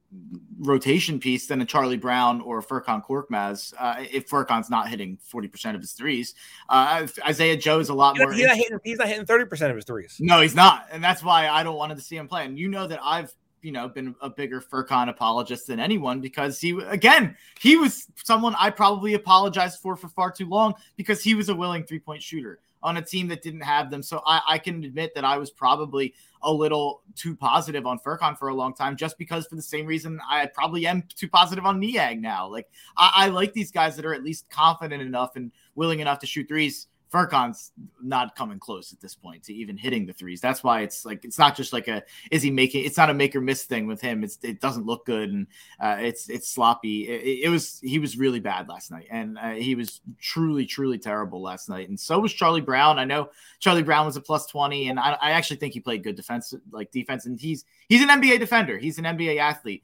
[0.59, 3.73] rotation piece than a Charlie Brown or a Furkan Korkmaz.
[3.79, 6.35] Uh, if Furkan's not hitting 40% of his threes,
[6.69, 8.33] uh, Isaiah Joe is a lot He's more.
[8.33, 10.17] he's not hitting he's not hitting 30% of his threes.
[10.19, 10.87] No, he's not.
[10.91, 12.45] And that's why I don't want to see him play.
[12.45, 13.33] And you know that I've,
[13.63, 18.55] you know, been a bigger Furkan apologist than anyone because he, again, he was someone
[18.59, 22.23] I probably apologized for for far too long because he was a willing three point
[22.23, 24.03] shooter on a team that didn't have them.
[24.03, 28.39] So I, I can admit that I was probably a little too positive on Furkan
[28.39, 31.67] for a long time, just because for the same reason I probably am too positive
[31.67, 32.49] on Niang now.
[32.49, 36.19] Like I, I like these guys that are at least confident enough and willing enough
[36.21, 36.87] to shoot threes.
[37.13, 40.41] Furkan's not coming close at this point to even hitting the threes.
[40.41, 43.15] That's why it's like it's not just like a is he making it's not a
[43.15, 44.23] make or miss thing with him.
[44.23, 45.47] It's it doesn't look good and
[45.81, 47.09] uh, it's it's sloppy.
[47.09, 50.99] It, it, was he was really bad last night and uh, he was truly truly
[50.99, 51.89] terrible last night.
[51.89, 52.99] And so was Charlie Brown.
[52.99, 56.05] I know Charlie Brown was a plus twenty and I, I actually think he played
[56.05, 58.79] good defense like defense and he's he's an NBA defender.
[58.79, 59.83] He's an NBA athlete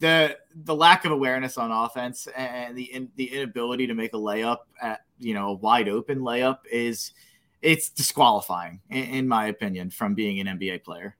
[0.00, 4.16] the the lack of awareness on offense and the in, the inability to make a
[4.16, 7.12] layup at you know a wide open layup is
[7.62, 11.16] it's disqualifying in, in my opinion from being an NBA player.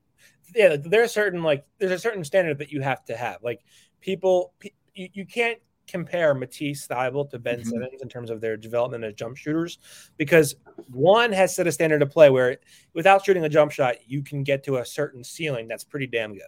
[0.55, 3.43] Yeah, there's certain like there's a certain standard that you have to have.
[3.43, 3.61] Like
[4.01, 4.53] people,
[4.93, 7.69] you, you can't compare Matisse Thybulle to Ben mm-hmm.
[7.69, 9.79] Simmons in terms of their development as jump shooters
[10.17, 10.55] because
[10.91, 12.57] one has set a standard of play where
[12.93, 16.33] without shooting a jump shot you can get to a certain ceiling that's pretty damn
[16.33, 16.43] good.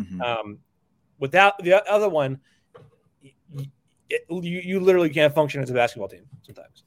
[0.00, 0.20] Mm-hmm.
[0.20, 0.58] Um,
[1.18, 2.40] without the other one,
[4.30, 6.84] you, you, literally can't function as a basketball team sometimes.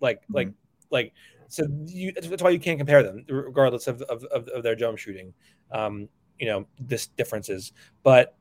[0.00, 0.34] Like mm-hmm.
[0.34, 0.48] like
[0.90, 1.12] like
[1.48, 4.98] so you, that's why you can't compare them regardless of of, of, of their jump
[4.98, 5.34] shooting.
[5.70, 6.08] Um,
[6.38, 7.72] you know this differences,
[8.02, 8.36] but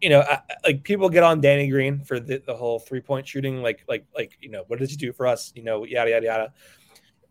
[0.00, 3.26] you know I, like people get on Danny Green for the, the whole three point
[3.26, 3.62] shooting.
[3.62, 5.52] Like like like you know what did you do for us?
[5.54, 6.52] You know yada yada yada.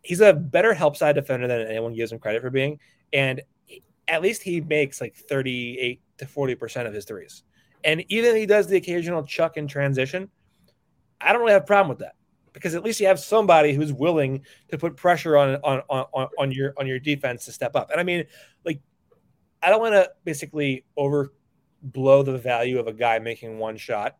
[0.04, 2.80] He's a better help side defender than anyone gives him credit for being,
[3.14, 3.42] and
[4.12, 7.44] at least he makes like 38 to 40% of his threes.
[7.84, 10.30] And even if he does the occasional chuck in transition,
[11.20, 12.16] I don't really have a problem with that.
[12.54, 16.52] because at least you have somebody who's willing to put pressure on on on, on
[16.52, 17.92] your on your defense to step up.
[17.92, 18.26] And I mean,
[18.66, 18.82] like,
[19.62, 21.34] I don't want to basically over
[21.82, 24.18] blow the value of a guy making one shot,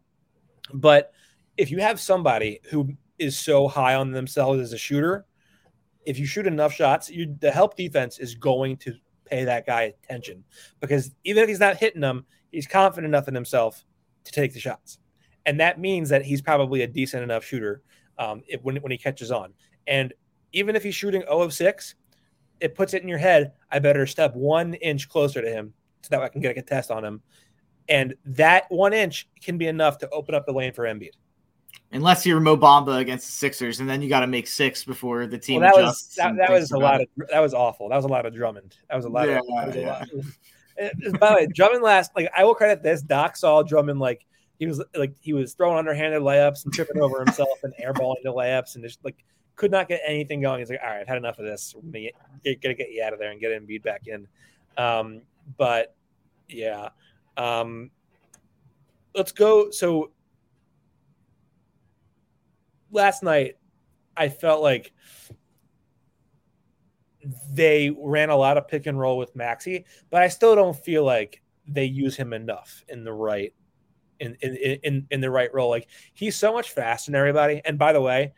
[0.74, 1.12] but
[1.58, 5.26] if you have somebody who is so high on themselves as a shooter,
[6.06, 8.96] if you shoot enough shots, you, the help defense is going to
[9.32, 10.44] pay that guy attention
[10.80, 13.84] because even if he's not hitting them, he's confident enough in himself
[14.26, 15.00] to take the shots.
[15.46, 17.82] And that means that he's probably a decent enough shooter
[18.20, 19.54] um, when, when he catches on.
[19.88, 20.14] And
[20.54, 21.96] even if he's shooting 0 of 6,
[22.60, 25.74] it puts it in your head, I better step one inch closer to him
[26.04, 27.22] so that I can get a test on him.
[27.90, 31.12] And that one inch can be enough to open up the lane for Embiid.
[31.94, 35.28] Unless you're Mo Bamba against the Sixers, and then you got to make six before
[35.28, 36.08] the team well, that adjusts.
[36.10, 37.90] Was, that, that was a lot of that was awful.
[37.90, 38.78] That was a lot of Drummond.
[38.90, 39.28] That was a lot.
[39.28, 40.06] Yeah, of, yeah.
[40.14, 41.20] Lot.
[41.20, 43.02] By the way, Drummond last like I will credit this.
[43.02, 44.26] Doc saw Drummond like
[44.58, 48.32] he was like he was throwing underhanded layups and tripping over himself and airballing the
[48.32, 49.18] layups and just like
[49.56, 50.60] could not get anything going.
[50.60, 51.76] He's like, all right, I've had enough of this.
[51.76, 52.10] We're gonna
[52.44, 54.28] get, gonna get you out of there and get Embiid back in.
[54.78, 55.22] Um,
[55.58, 55.94] but
[56.48, 56.90] yeah,
[57.38, 57.92] um,
[59.14, 59.72] let's go.
[59.72, 60.12] So
[62.92, 63.56] last night,
[64.16, 64.94] I felt like
[67.52, 71.04] they ran a lot of pick and roll with Maxey, but I still don't feel
[71.04, 73.54] like they use him enough in the right
[74.20, 75.70] in in in, in the right role.
[75.70, 77.62] Like he's so much faster than everybody.
[77.66, 78.34] And by the way,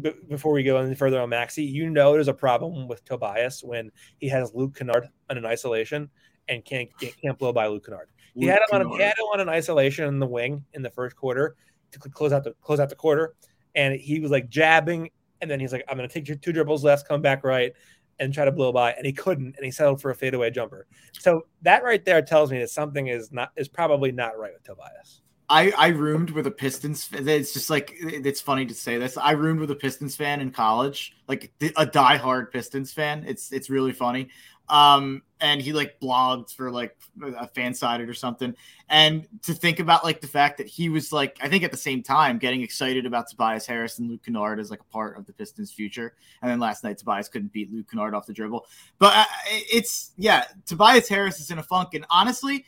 [0.00, 3.62] b- before we go any further on Maxey, you know there's a problem with Tobias
[3.62, 6.10] when he has Luke Kennard on an isolation
[6.48, 6.88] and can't
[7.22, 8.08] can't blow by Luke Kennard.
[8.34, 10.90] He had him on he had him on an isolation in the wing in the
[10.90, 11.56] first quarter
[11.92, 13.34] to close out the close out the quarter,
[13.74, 15.10] and he was like jabbing,
[15.40, 17.72] and then he's like, "I'm to take your two dribbles left, come back right,
[18.18, 20.86] and try to blow by," and he couldn't, and he settled for a fadeaway jumper.
[21.18, 24.64] So that right there tells me that something is not is probably not right with
[24.64, 25.22] Tobias.
[25.48, 27.08] I, I roomed with a Pistons.
[27.12, 29.18] It's just like it's funny to say this.
[29.18, 33.24] I roomed with a Pistons fan in college, like a diehard Pistons fan.
[33.26, 34.30] It's it's really funny.
[34.68, 38.54] Um, and he like blogged for like a FanSided or something.
[38.88, 41.76] And to think about like the fact that he was like, I think at the
[41.76, 45.26] same time getting excited about Tobias Harris and Luke Kennard as like a part of
[45.26, 46.14] the Pistons' future.
[46.40, 48.66] And then last night Tobias couldn't beat Luke Kennard off the dribble.
[48.98, 52.64] But uh, it's yeah, Tobias Harris is in a funk, and honestly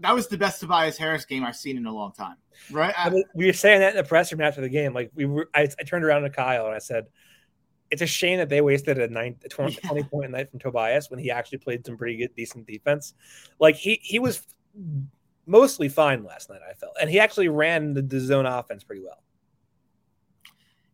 [0.00, 2.36] that was the best Tobias Harris game I've seen in a long time.
[2.70, 2.94] Right?
[2.96, 4.94] I mean, we were saying that in the press room after the game.
[4.94, 7.06] Like we were, I, I turned around to Kyle and I said,
[7.90, 9.88] "It's a shame that they wasted a, nine, a 20, yeah.
[9.88, 13.14] 20 point night from Tobias when he actually played some pretty good, decent defense.
[13.58, 14.42] Like he he was
[15.46, 16.60] mostly fine last night.
[16.68, 19.22] I felt, and he actually ran the, the zone offense pretty well.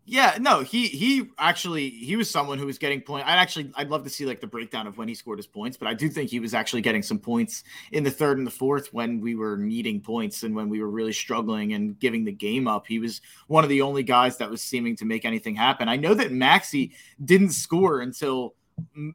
[0.07, 3.27] Yeah, no, he he actually he was someone who was getting point.
[3.27, 5.79] I'd actually I'd love to see like the breakdown of when he scored his points,
[5.79, 8.51] but I do think he was actually getting some points in the third and the
[8.51, 12.33] fourth when we were needing points and when we were really struggling and giving the
[12.33, 12.87] game up.
[12.87, 15.89] He was one of the only guys that was seeming to make anything happen.
[15.89, 16.93] I know that Maxey
[17.25, 18.57] didn't score until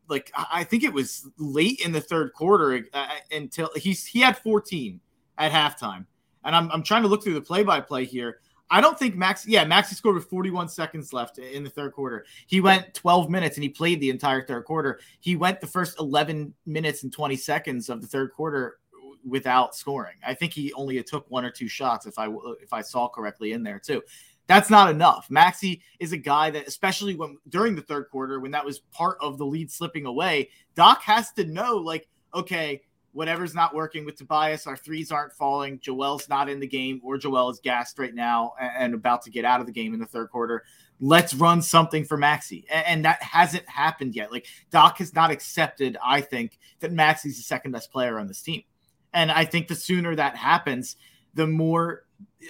[0.07, 4.37] like I think it was late in the third quarter uh, until he's he had
[4.37, 4.99] 14
[5.37, 6.05] at halftime.
[6.43, 8.39] And I'm I'm trying to look through the play by play here.
[8.71, 9.47] I don't think Max.
[9.47, 12.25] Yeah, Maxey scored with 41 seconds left in the third quarter.
[12.47, 14.99] He went 12 minutes and he played the entire third quarter.
[15.19, 18.77] He went the first 11 minutes and 20 seconds of the third quarter
[19.27, 20.15] without scoring.
[20.25, 22.29] I think he only took one or two shots, if I
[22.61, 24.01] if I saw correctly in there too.
[24.47, 25.29] That's not enough.
[25.29, 29.17] Maxey is a guy that, especially when during the third quarter, when that was part
[29.21, 32.81] of the lead slipping away, Doc has to know, like, okay,
[33.19, 35.77] whatever's not working with Tobias, our threes aren't falling.
[35.81, 39.43] Joel's not in the game, or Joel is gassed right now and, about to get
[39.43, 40.63] out of the game in the third quarter.
[41.01, 42.65] Let's run something for Maxey.
[42.71, 44.31] And, that hasn't happened yet.
[44.31, 48.41] Like Doc has not accepted, I think, that Maxey's the second best player on this
[48.41, 48.63] team.
[49.13, 50.95] And I think the sooner that happens,
[51.33, 52.05] the more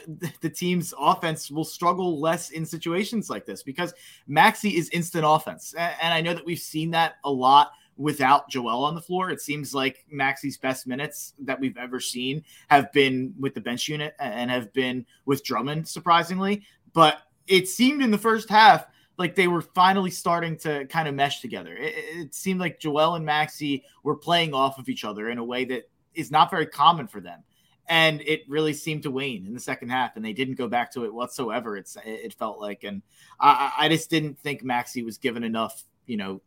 [0.42, 3.92] the team's offense will struggle less in situations like this because
[4.28, 5.74] Maxey is instant offense.
[5.76, 9.30] And I know that we've seen that a lot without Joel on the floor.
[9.30, 13.90] It seems like Maxey's best minutes that we've ever seen have been with the bench
[13.90, 16.64] unit and have been with Drummond, surprisingly.
[16.94, 18.88] But it seemed in the first half
[19.18, 21.76] like they were finally starting to kind of mesh together.
[21.76, 25.44] It, it seemed like Joel and Maxey were playing off of each other in a
[25.44, 27.44] way that is not very common for them.
[27.90, 30.94] And it really seemed to wane in the second half, and they didn't go back
[30.94, 31.76] to it whatsoever.
[31.76, 33.02] It's it felt like, and
[33.40, 36.40] I, I just didn't think Maxey was given enough, you know,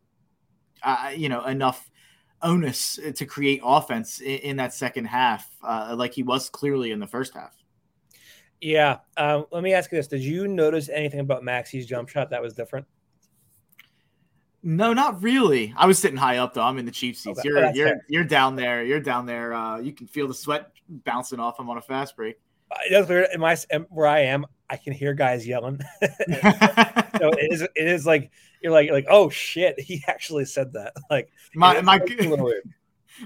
[0.83, 1.91] uh, you know, enough
[2.43, 6.99] onus to create offense in, in that second half, uh, like he was clearly in
[6.99, 7.55] the first half.
[8.61, 8.99] Yeah.
[9.17, 12.41] Um, let me ask you this: Did you notice anything about Maxey's jump shot that
[12.41, 12.87] was different?
[14.63, 15.75] No, not really.
[15.77, 16.63] I was sitting high up though.
[16.63, 17.41] I'm in the cheap seats.
[17.41, 17.49] Okay.
[17.49, 18.05] You're you're fair.
[18.09, 18.85] you're down there.
[18.85, 19.53] You're down there.
[19.53, 22.37] Uh, you can feel the sweat bouncing off him on a fast break.
[22.91, 23.29] That's weird.
[23.35, 23.57] In my
[23.89, 25.81] where I am, I can hear guys yelling.
[27.23, 30.93] so it is it is like you're like like oh shit, he actually said that.
[31.11, 32.69] Like my my a little weird.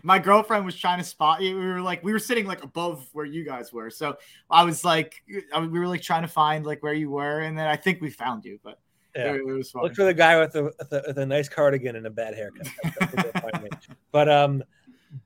[0.03, 1.59] my girlfriend was trying to spot you.
[1.59, 3.91] We were like, we were sitting like above where you guys were.
[3.91, 4.17] So
[4.51, 5.23] I was like,
[5.55, 8.01] I, we were like trying to find like where you were, and then I think
[8.01, 8.59] we found you.
[8.63, 8.79] But
[9.15, 9.33] Yeah.
[9.35, 9.83] it, it was fun.
[9.85, 12.35] Look for the guy with the, with the with a nice cardigan and a bad
[12.35, 12.67] haircut.
[12.83, 13.71] That's- that's what they'll find me.
[14.13, 14.63] but um,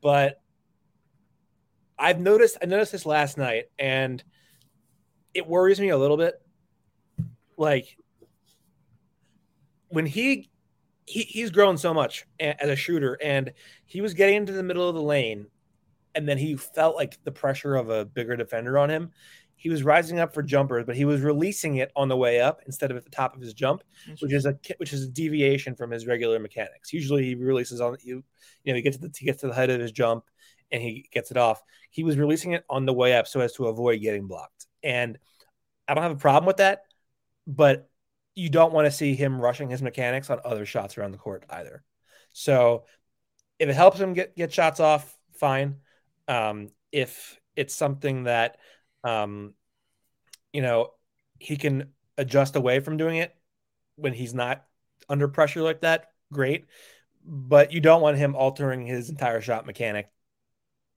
[0.00, 0.40] but
[1.98, 4.22] I've noticed I noticed this last night, and
[5.34, 6.40] it worries me a little bit.
[7.56, 7.96] Like
[9.90, 10.50] when he
[11.06, 13.52] he he's grown so much as a shooter, and
[13.84, 15.46] he was getting into the middle of the lane,
[16.14, 19.10] and then he felt like the pressure of a bigger defender on him.
[19.56, 22.62] He was rising up for jumpers, but he was releasing it on the way up
[22.64, 23.82] instead of at the top of his jump
[24.20, 26.92] which is a which is a deviation from his regular mechanics.
[26.92, 28.24] Usually, he releases on you,
[28.64, 30.24] you know, he gets to the he gets to the height of his jump
[30.70, 31.62] and he gets it off.
[31.90, 34.66] He was releasing it on the way up so as to avoid getting blocked.
[34.82, 35.18] And
[35.86, 36.84] I don't have a problem with that,
[37.46, 37.89] but
[38.34, 41.44] you don't want to see him rushing his mechanics on other shots around the court
[41.50, 41.82] either.
[42.32, 42.84] So
[43.58, 45.76] if it helps him get get shots off, fine.
[46.28, 48.58] Um, if it's something that
[49.04, 49.54] um,
[50.52, 50.90] you know
[51.38, 53.34] he can adjust away from doing it
[53.96, 54.64] when he's not
[55.08, 56.66] under pressure like that, great.
[57.24, 60.08] But you don't want him altering his entire shot mechanic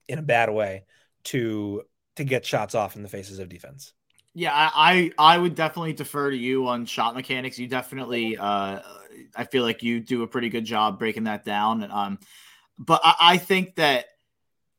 [0.08, 0.84] in a bad way
[1.24, 1.82] to
[2.16, 3.92] to get shots off in the faces of defense.
[4.34, 7.58] Yeah, I, I would definitely defer to you on shot mechanics.
[7.58, 8.80] You definitely, uh,
[9.36, 11.88] I feel like you do a pretty good job breaking that down.
[11.90, 12.18] Um,
[12.78, 14.06] but I, I think that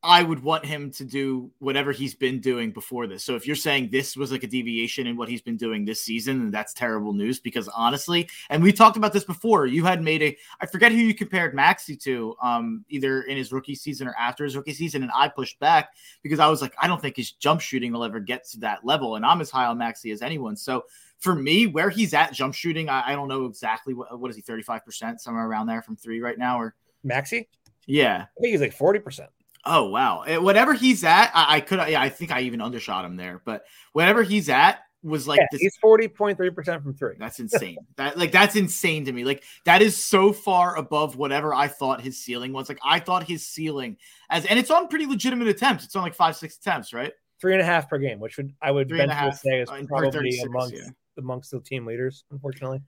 [0.06, 3.24] I would want him to do whatever he's been doing before this.
[3.24, 6.00] So if you're saying this was like a deviation in what he's been doing this
[6.00, 10.04] season, then that's terrible news because honestly, and we talked about this before, you had
[10.04, 14.08] made a I forget who you compared Maxey to, um, either in his rookie season
[14.08, 17.02] or after his rookie season, and I pushed back because I was like, I don't
[17.02, 19.80] think his jump shooting will ever get to that level, and I'm as high on
[19.80, 20.56] Maxey as anyone.
[20.56, 20.86] So
[21.18, 24.38] for me, where he's at jump shooting, I, I don't know exactly what what is
[24.38, 27.50] he, 35%, somewhere around there from three right now, or Maxey,
[27.88, 28.26] yeah.
[28.38, 29.32] I think he's like forty percent.
[29.66, 30.22] Oh wow!
[30.22, 31.80] Eh, Whatever he's at, I, I could.
[31.90, 33.42] Yeah, I think I even undershot him there.
[33.44, 35.62] But whatever he's at was like Yeah, this.
[35.62, 37.16] he's forty point three percent from three.
[37.18, 37.78] That's insane.
[37.96, 39.24] that like that's insane to me.
[39.24, 42.70] Like that is so far above whatever I thought his ceiling was.
[42.70, 43.98] Like I thought his ceiling
[44.30, 45.84] as, and it's on pretty legitimate attempts.
[45.86, 47.14] It's on like five, six attempts, right?
[47.42, 49.62] Three and a half per game, which would I would Three and a to say
[49.62, 50.88] is uh, probably 36, amongst yeah.
[51.18, 52.82] amongst the team leaders, unfortunately.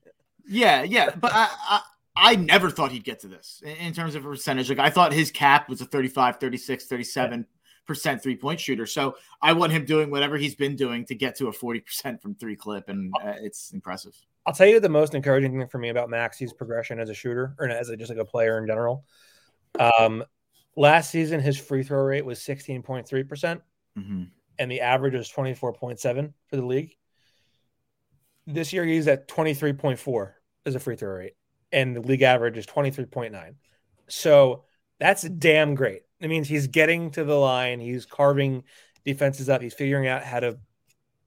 [0.47, 1.81] Yeah, yeah, but I, I
[2.17, 4.69] I never thought he'd get to this in, terms of a percentage.
[4.69, 7.45] Like I thought his cap was a 35, 36, 37
[7.85, 8.85] percent three point shooter.
[8.85, 12.21] So I want him doing whatever he's been doing to get to a 40 percent
[12.21, 14.13] from three clip, and uh, it's impressive.
[14.45, 17.55] I'll tell you the most encouraging thing for me about Maxey's progression as a shooter
[17.59, 19.05] or as a, just like a player in general.
[19.79, 20.23] Um,
[20.75, 23.61] last season, his free throw rate was 16.3 percent,
[23.97, 24.23] Mm-hmm.
[24.59, 26.95] and the average was 24.7 for the league.
[28.45, 30.31] This year, he's at 23.4
[30.65, 31.33] as a free throw rate,
[31.71, 33.55] and the league average is 23.9.
[34.07, 34.63] So
[34.99, 36.01] that's damn great.
[36.19, 38.63] It means he's getting to the line, he's carving
[39.05, 40.57] defenses up, he's figuring out how to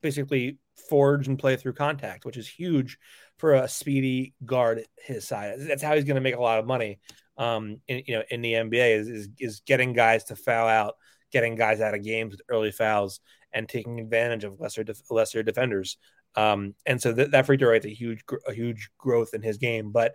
[0.01, 2.99] basically forge and play through contact, which is huge
[3.39, 5.55] for a speedy guard his side.
[5.59, 6.99] That's how he's going to make a lot of money.
[7.37, 10.95] Um, in, you know, in the NBA is, is is getting guys to foul out,
[11.33, 13.21] getting guys out of games with early fouls,
[13.53, 15.97] and taking advantage of lesser def- lesser defenders.
[16.37, 19.35] Um, and so that, that free throw rate is a huge gr- a huge growth
[19.35, 19.91] in his game.
[19.91, 20.15] But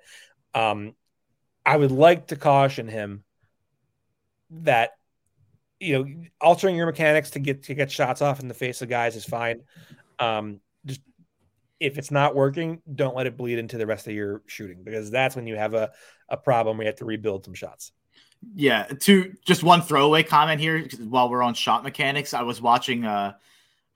[0.54, 0.96] um,
[1.66, 3.24] I would like to caution him
[4.52, 4.92] that
[5.80, 8.90] you know altering your mechanics to get to get shots off in the face of
[8.90, 9.62] guys is fine.
[10.20, 11.02] Um, just
[11.80, 15.12] if it's not working, don't let it bleed into the rest of your shooting because
[15.12, 15.92] that's when you have a,
[16.30, 17.92] a problem We have to rebuild some shots.
[18.54, 22.34] Yeah, to just one throwaway comment here while we're on shot mechanics.
[22.34, 23.34] I was watching uh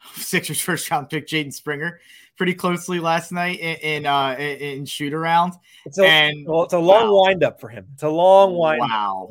[0.16, 2.00] Sixers first round pick Jaden Springer
[2.38, 5.54] pretty closely last night in, in uh in shoot around.
[5.86, 7.24] It's a, And well, it's a long wow.
[7.24, 7.88] wind up for him.
[7.94, 8.80] It's a long wind.
[8.80, 9.30] Wow.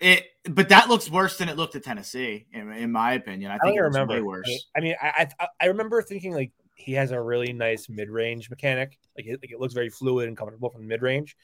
[0.00, 3.52] It but that looks worse than it looked at Tennessee, in, in my opinion.
[3.52, 4.14] I I think it remember.
[4.14, 4.66] way worse.
[4.76, 8.50] I mean, I, I I remember thinking like he has a really nice mid range
[8.50, 8.98] mechanic.
[9.16, 11.36] Like it, like it looks very fluid and comfortable from the mid range.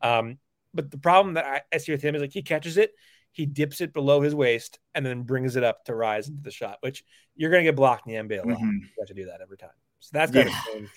[0.00, 0.38] Um,
[0.72, 2.92] but the problem that I, I see with him is like he catches it,
[3.32, 6.50] he dips it below his waist, and then brings it up to rise into the
[6.50, 7.04] shot, which
[7.36, 8.44] you're going to get blocked in the NBA.
[8.44, 8.58] a lot.
[8.58, 8.80] Mhm.
[8.80, 9.70] You have to do that every time.
[10.00, 10.88] So that's got to change.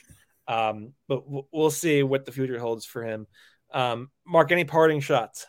[0.48, 3.28] Um, but we'll, we'll see what the future holds for him.
[3.74, 5.46] Um, Mark, any parting shots?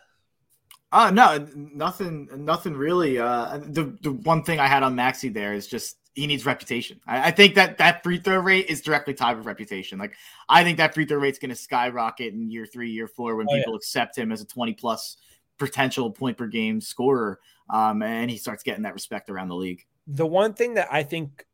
[0.91, 3.19] Uh no, nothing nothing really.
[3.19, 6.99] Uh the the one thing I had on Maxey there is just he needs reputation.
[7.07, 9.99] I, I think that that free throw rate is directly tied with reputation.
[9.99, 10.15] Like
[10.49, 13.47] I think that free throw rate's going to skyrocket in year three, year four when
[13.51, 13.61] Oh, yeah.
[13.61, 15.19] people accept him as a twenty plus
[15.59, 19.85] potential point per game scorer, um, and he starts getting that respect around the league.
[20.09, 21.45] The one thing that I think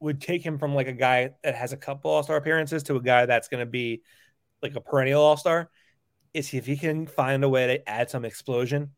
[0.00, 2.96] would take him from like a guy that has a couple All Star appearances to
[2.96, 4.02] a guy that's going to be
[4.60, 5.70] like a perennial All Star
[6.34, 8.90] is if he can find a way to add some explosion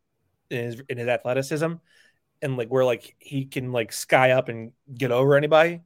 [0.50, 1.74] in his in his athleticism
[2.42, 5.80] and like where like he can like sky up and get over anybody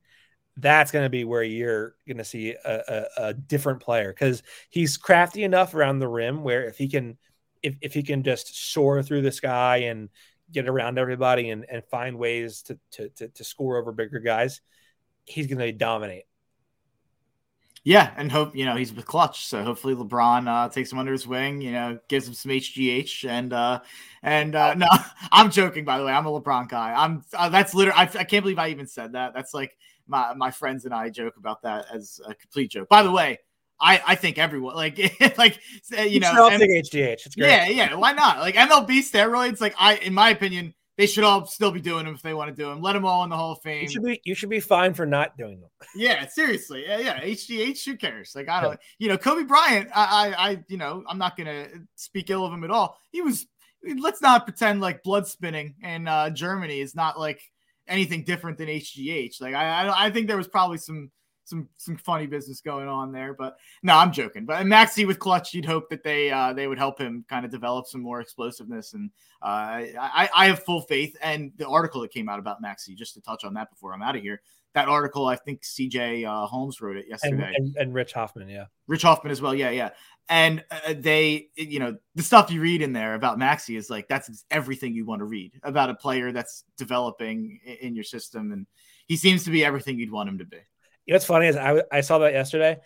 [0.56, 4.42] that's going to be where you're going to see a, a, a different player because
[4.70, 7.16] he's crafty enough around the rim where if he can
[7.62, 10.08] if, if he can just soar through the sky and
[10.52, 14.60] get around everybody and, and find ways to, to, to, to score over bigger guys,
[15.24, 16.24] he's going to dominate.
[17.84, 21.12] Yeah, and hope you know he's with Klutch, so hopefully LeBron uh, takes him under
[21.12, 21.62] his wing.
[21.62, 23.80] You know, gives him some HGH, and uh,
[24.22, 24.88] and uh, no,
[25.32, 25.84] I'm joking.
[25.84, 26.92] By the way, I'm a LeBron guy.
[26.94, 27.98] I'm uh, that's literally.
[27.98, 29.32] I, I can't believe I even said that.
[29.32, 29.76] That's like
[30.06, 32.88] my my friends and I joke about that as a complete joke.
[32.88, 33.38] By the way,
[33.80, 34.98] I I think everyone like
[35.38, 35.60] like
[35.90, 37.26] you know, I'll take HGH.
[37.26, 37.48] It's great.
[37.48, 37.94] Yeah, yeah.
[37.94, 38.38] Why not?
[38.38, 39.60] Like MLB steroids.
[39.60, 42.50] Like I, in my opinion, they should all still be doing them if they want
[42.50, 42.82] to do them.
[42.82, 43.82] Let them all in the Hall of Fame.
[43.82, 45.70] You should be you should be fine for not doing them.
[45.96, 46.84] Yeah, seriously.
[46.86, 47.20] Yeah, yeah.
[47.20, 48.32] HGH, who cares?
[48.34, 49.88] Like I don't, you know, Kobe Bryant.
[49.94, 52.98] I, I, I, you know, I'm not gonna speak ill of him at all.
[53.10, 53.46] He was.
[53.96, 57.40] Let's not pretend like blood spinning in uh, Germany is not like
[57.86, 59.40] anything different than HGH.
[59.40, 61.12] Like I, I, I think there was probably some
[61.48, 63.34] some some funny business going on there.
[63.34, 64.44] But no, I'm joking.
[64.44, 67.50] But Maxey with Klutch, you'd hope that they uh, they would help him kind of
[67.50, 69.10] develop some more explosiveness, and
[69.42, 71.16] uh, I I have full faith.
[71.22, 74.02] And the article that came out about Maxey, just to touch on that before I'm
[74.02, 74.40] out of here.
[74.74, 78.50] That article, I think CJ uh, Holmes wrote it yesterday, and, and, and, Rich Hofmann,
[78.50, 79.90] yeah, Rich Hofmann as well, yeah, yeah.
[80.28, 84.08] And uh, they, you know, the stuff you read in there about Maxey is like
[84.08, 88.66] that's everything you want to read about a player that's developing in your system, and
[89.06, 90.58] he seems to be everything you'd want him to be.
[91.08, 92.80] You know what's funny is I, I saw that yesterday.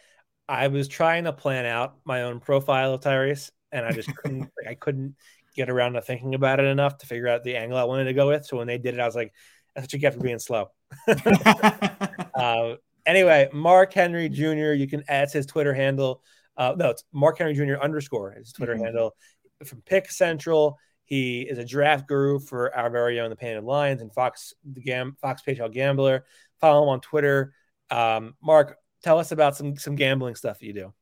[0.49, 4.43] I was trying to plan out my own profile of Tyrese, and I just couldn't.
[4.43, 5.17] like, I couldn't
[5.57, 8.13] get around to thinking about it enough to figure out the angle I wanted to
[8.13, 8.47] go with.
[8.47, 9.35] So when they did it, I was like,
[9.75, 10.71] "That's what you get for being slow."
[11.09, 14.71] uh, anyway, Mark Henry Jr.
[14.71, 16.23] You can add his Twitter handle.
[16.57, 17.83] Uh, no, it's Mark Henry Jr.
[17.83, 18.85] underscore his Twitter mm-hmm.
[18.85, 19.17] handle
[19.65, 20.79] from Pick Central.
[21.07, 24.81] He is a draft guru for our very own The Painted Lions and Fox the
[24.81, 26.25] Gam Fox PHL Gambler.
[26.61, 27.53] Follow him on Twitter
[27.93, 30.93] um, Mark, tell us about some some gambling stuff that you do.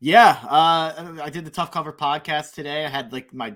[0.00, 2.84] Yeah, uh, I did the Tough Cover podcast today.
[2.84, 3.54] I had like my,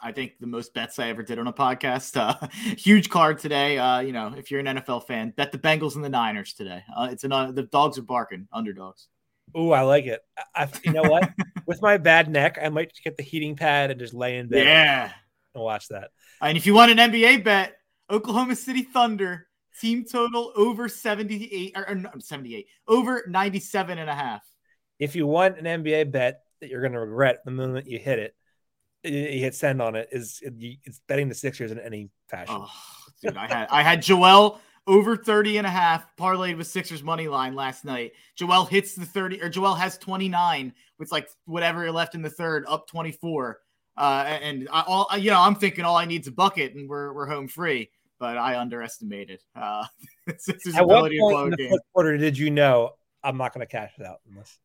[0.00, 2.16] I think the most bets I ever did on a podcast.
[2.22, 2.48] Uh,
[2.78, 3.78] huge card today.
[3.78, 6.82] Uh, you know, if you're an NFL fan, bet the Bengals and the Niners today.
[6.94, 9.08] Uh, it's an uh, the dogs are barking, underdogs.
[9.54, 10.20] Oh, I like it.
[10.54, 11.30] I, you know what?
[11.66, 14.64] With my bad neck, I might get the heating pad and just lay in bed.
[14.66, 15.10] Yeah,
[15.54, 16.10] and watch that.
[16.40, 17.74] And if you want an NBA bet,
[18.10, 19.46] Oklahoma City Thunder
[19.80, 24.42] Team total over 78 or, or 78 over 97 and a half.
[24.98, 28.18] If you want an NBA bet that you're going to regret the moment you hit
[28.18, 28.36] it,
[29.04, 32.56] you hit send on it is it's betting the Sixers in any fashion.
[32.58, 32.70] Oh,
[33.22, 37.28] dude, I had I had Joel over 30 and a half parlayed with Sixers money
[37.28, 38.12] line last night.
[38.36, 42.64] Joel hits the 30 or Joel has 29 with like whatever left in the third
[42.68, 43.58] up 24.
[43.96, 46.88] Uh, and I, all you know, I'm thinking all I need is a bucket and
[46.88, 47.90] we're we're home free
[48.22, 49.84] but I underestimated uh,
[50.38, 52.92] Sixers' At ability what point to blow in the fourth quarter did you know
[53.24, 54.60] I'm not going to cash it out unless?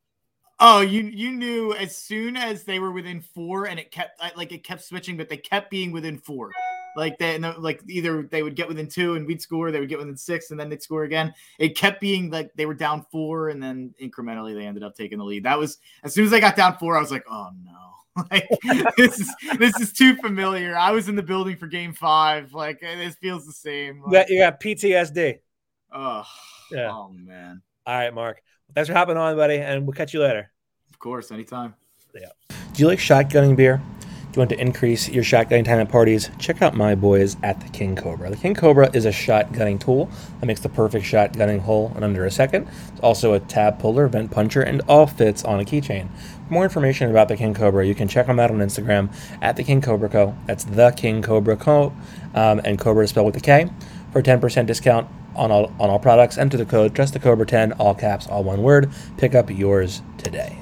[0.60, 4.52] Oh, you you knew as soon as they were within four, and it kept like
[4.52, 6.52] it kept switching, but they kept being within four.
[6.96, 9.98] Like they like either they would get within two and we'd score, they would get
[9.98, 11.34] within six, and then they'd score again.
[11.58, 15.18] It kept being like they were down four, and then incrementally they ended up taking
[15.18, 15.42] the lead.
[15.42, 17.72] That was as soon as they got down four, I was like, oh no.
[18.30, 18.48] like
[18.96, 20.76] this is this is too familiar.
[20.76, 22.52] I was in the building for game five.
[22.52, 24.02] Like this feels the same.
[24.06, 25.38] Like, you, got, PTSD.
[25.92, 26.24] Oh,
[26.70, 26.90] yeah.
[26.92, 27.62] Oh man.
[27.86, 28.42] All right, Mark.
[28.74, 30.50] Thanks for hopping on, buddy, and we'll catch you later.
[30.90, 31.74] Of course, anytime.
[32.14, 32.28] Yeah.
[32.50, 33.80] Do you like shotgunning beer?
[34.30, 36.30] Do you want to increase your shotgunning time at parties?
[36.38, 38.28] Check out my boys at the King Cobra.
[38.28, 42.26] The King Cobra is a shotgunning tool that makes the perfect shotgunning hole in under
[42.26, 42.68] a second.
[42.92, 46.10] It's also a tab puller, vent puncher, and all fits on a keychain.
[46.46, 49.10] For more information about the King Cobra, you can check them out on Instagram
[49.40, 50.36] at the King Cobra Co.
[50.44, 51.94] That's the King Cobra Co.
[52.34, 53.70] Um, and Cobra is spelled with a K
[54.12, 56.36] for a 10% discount on all on all products.
[56.36, 58.90] Enter the code just the Cobra 10, all caps, all one word.
[59.16, 60.58] Pick up yours today.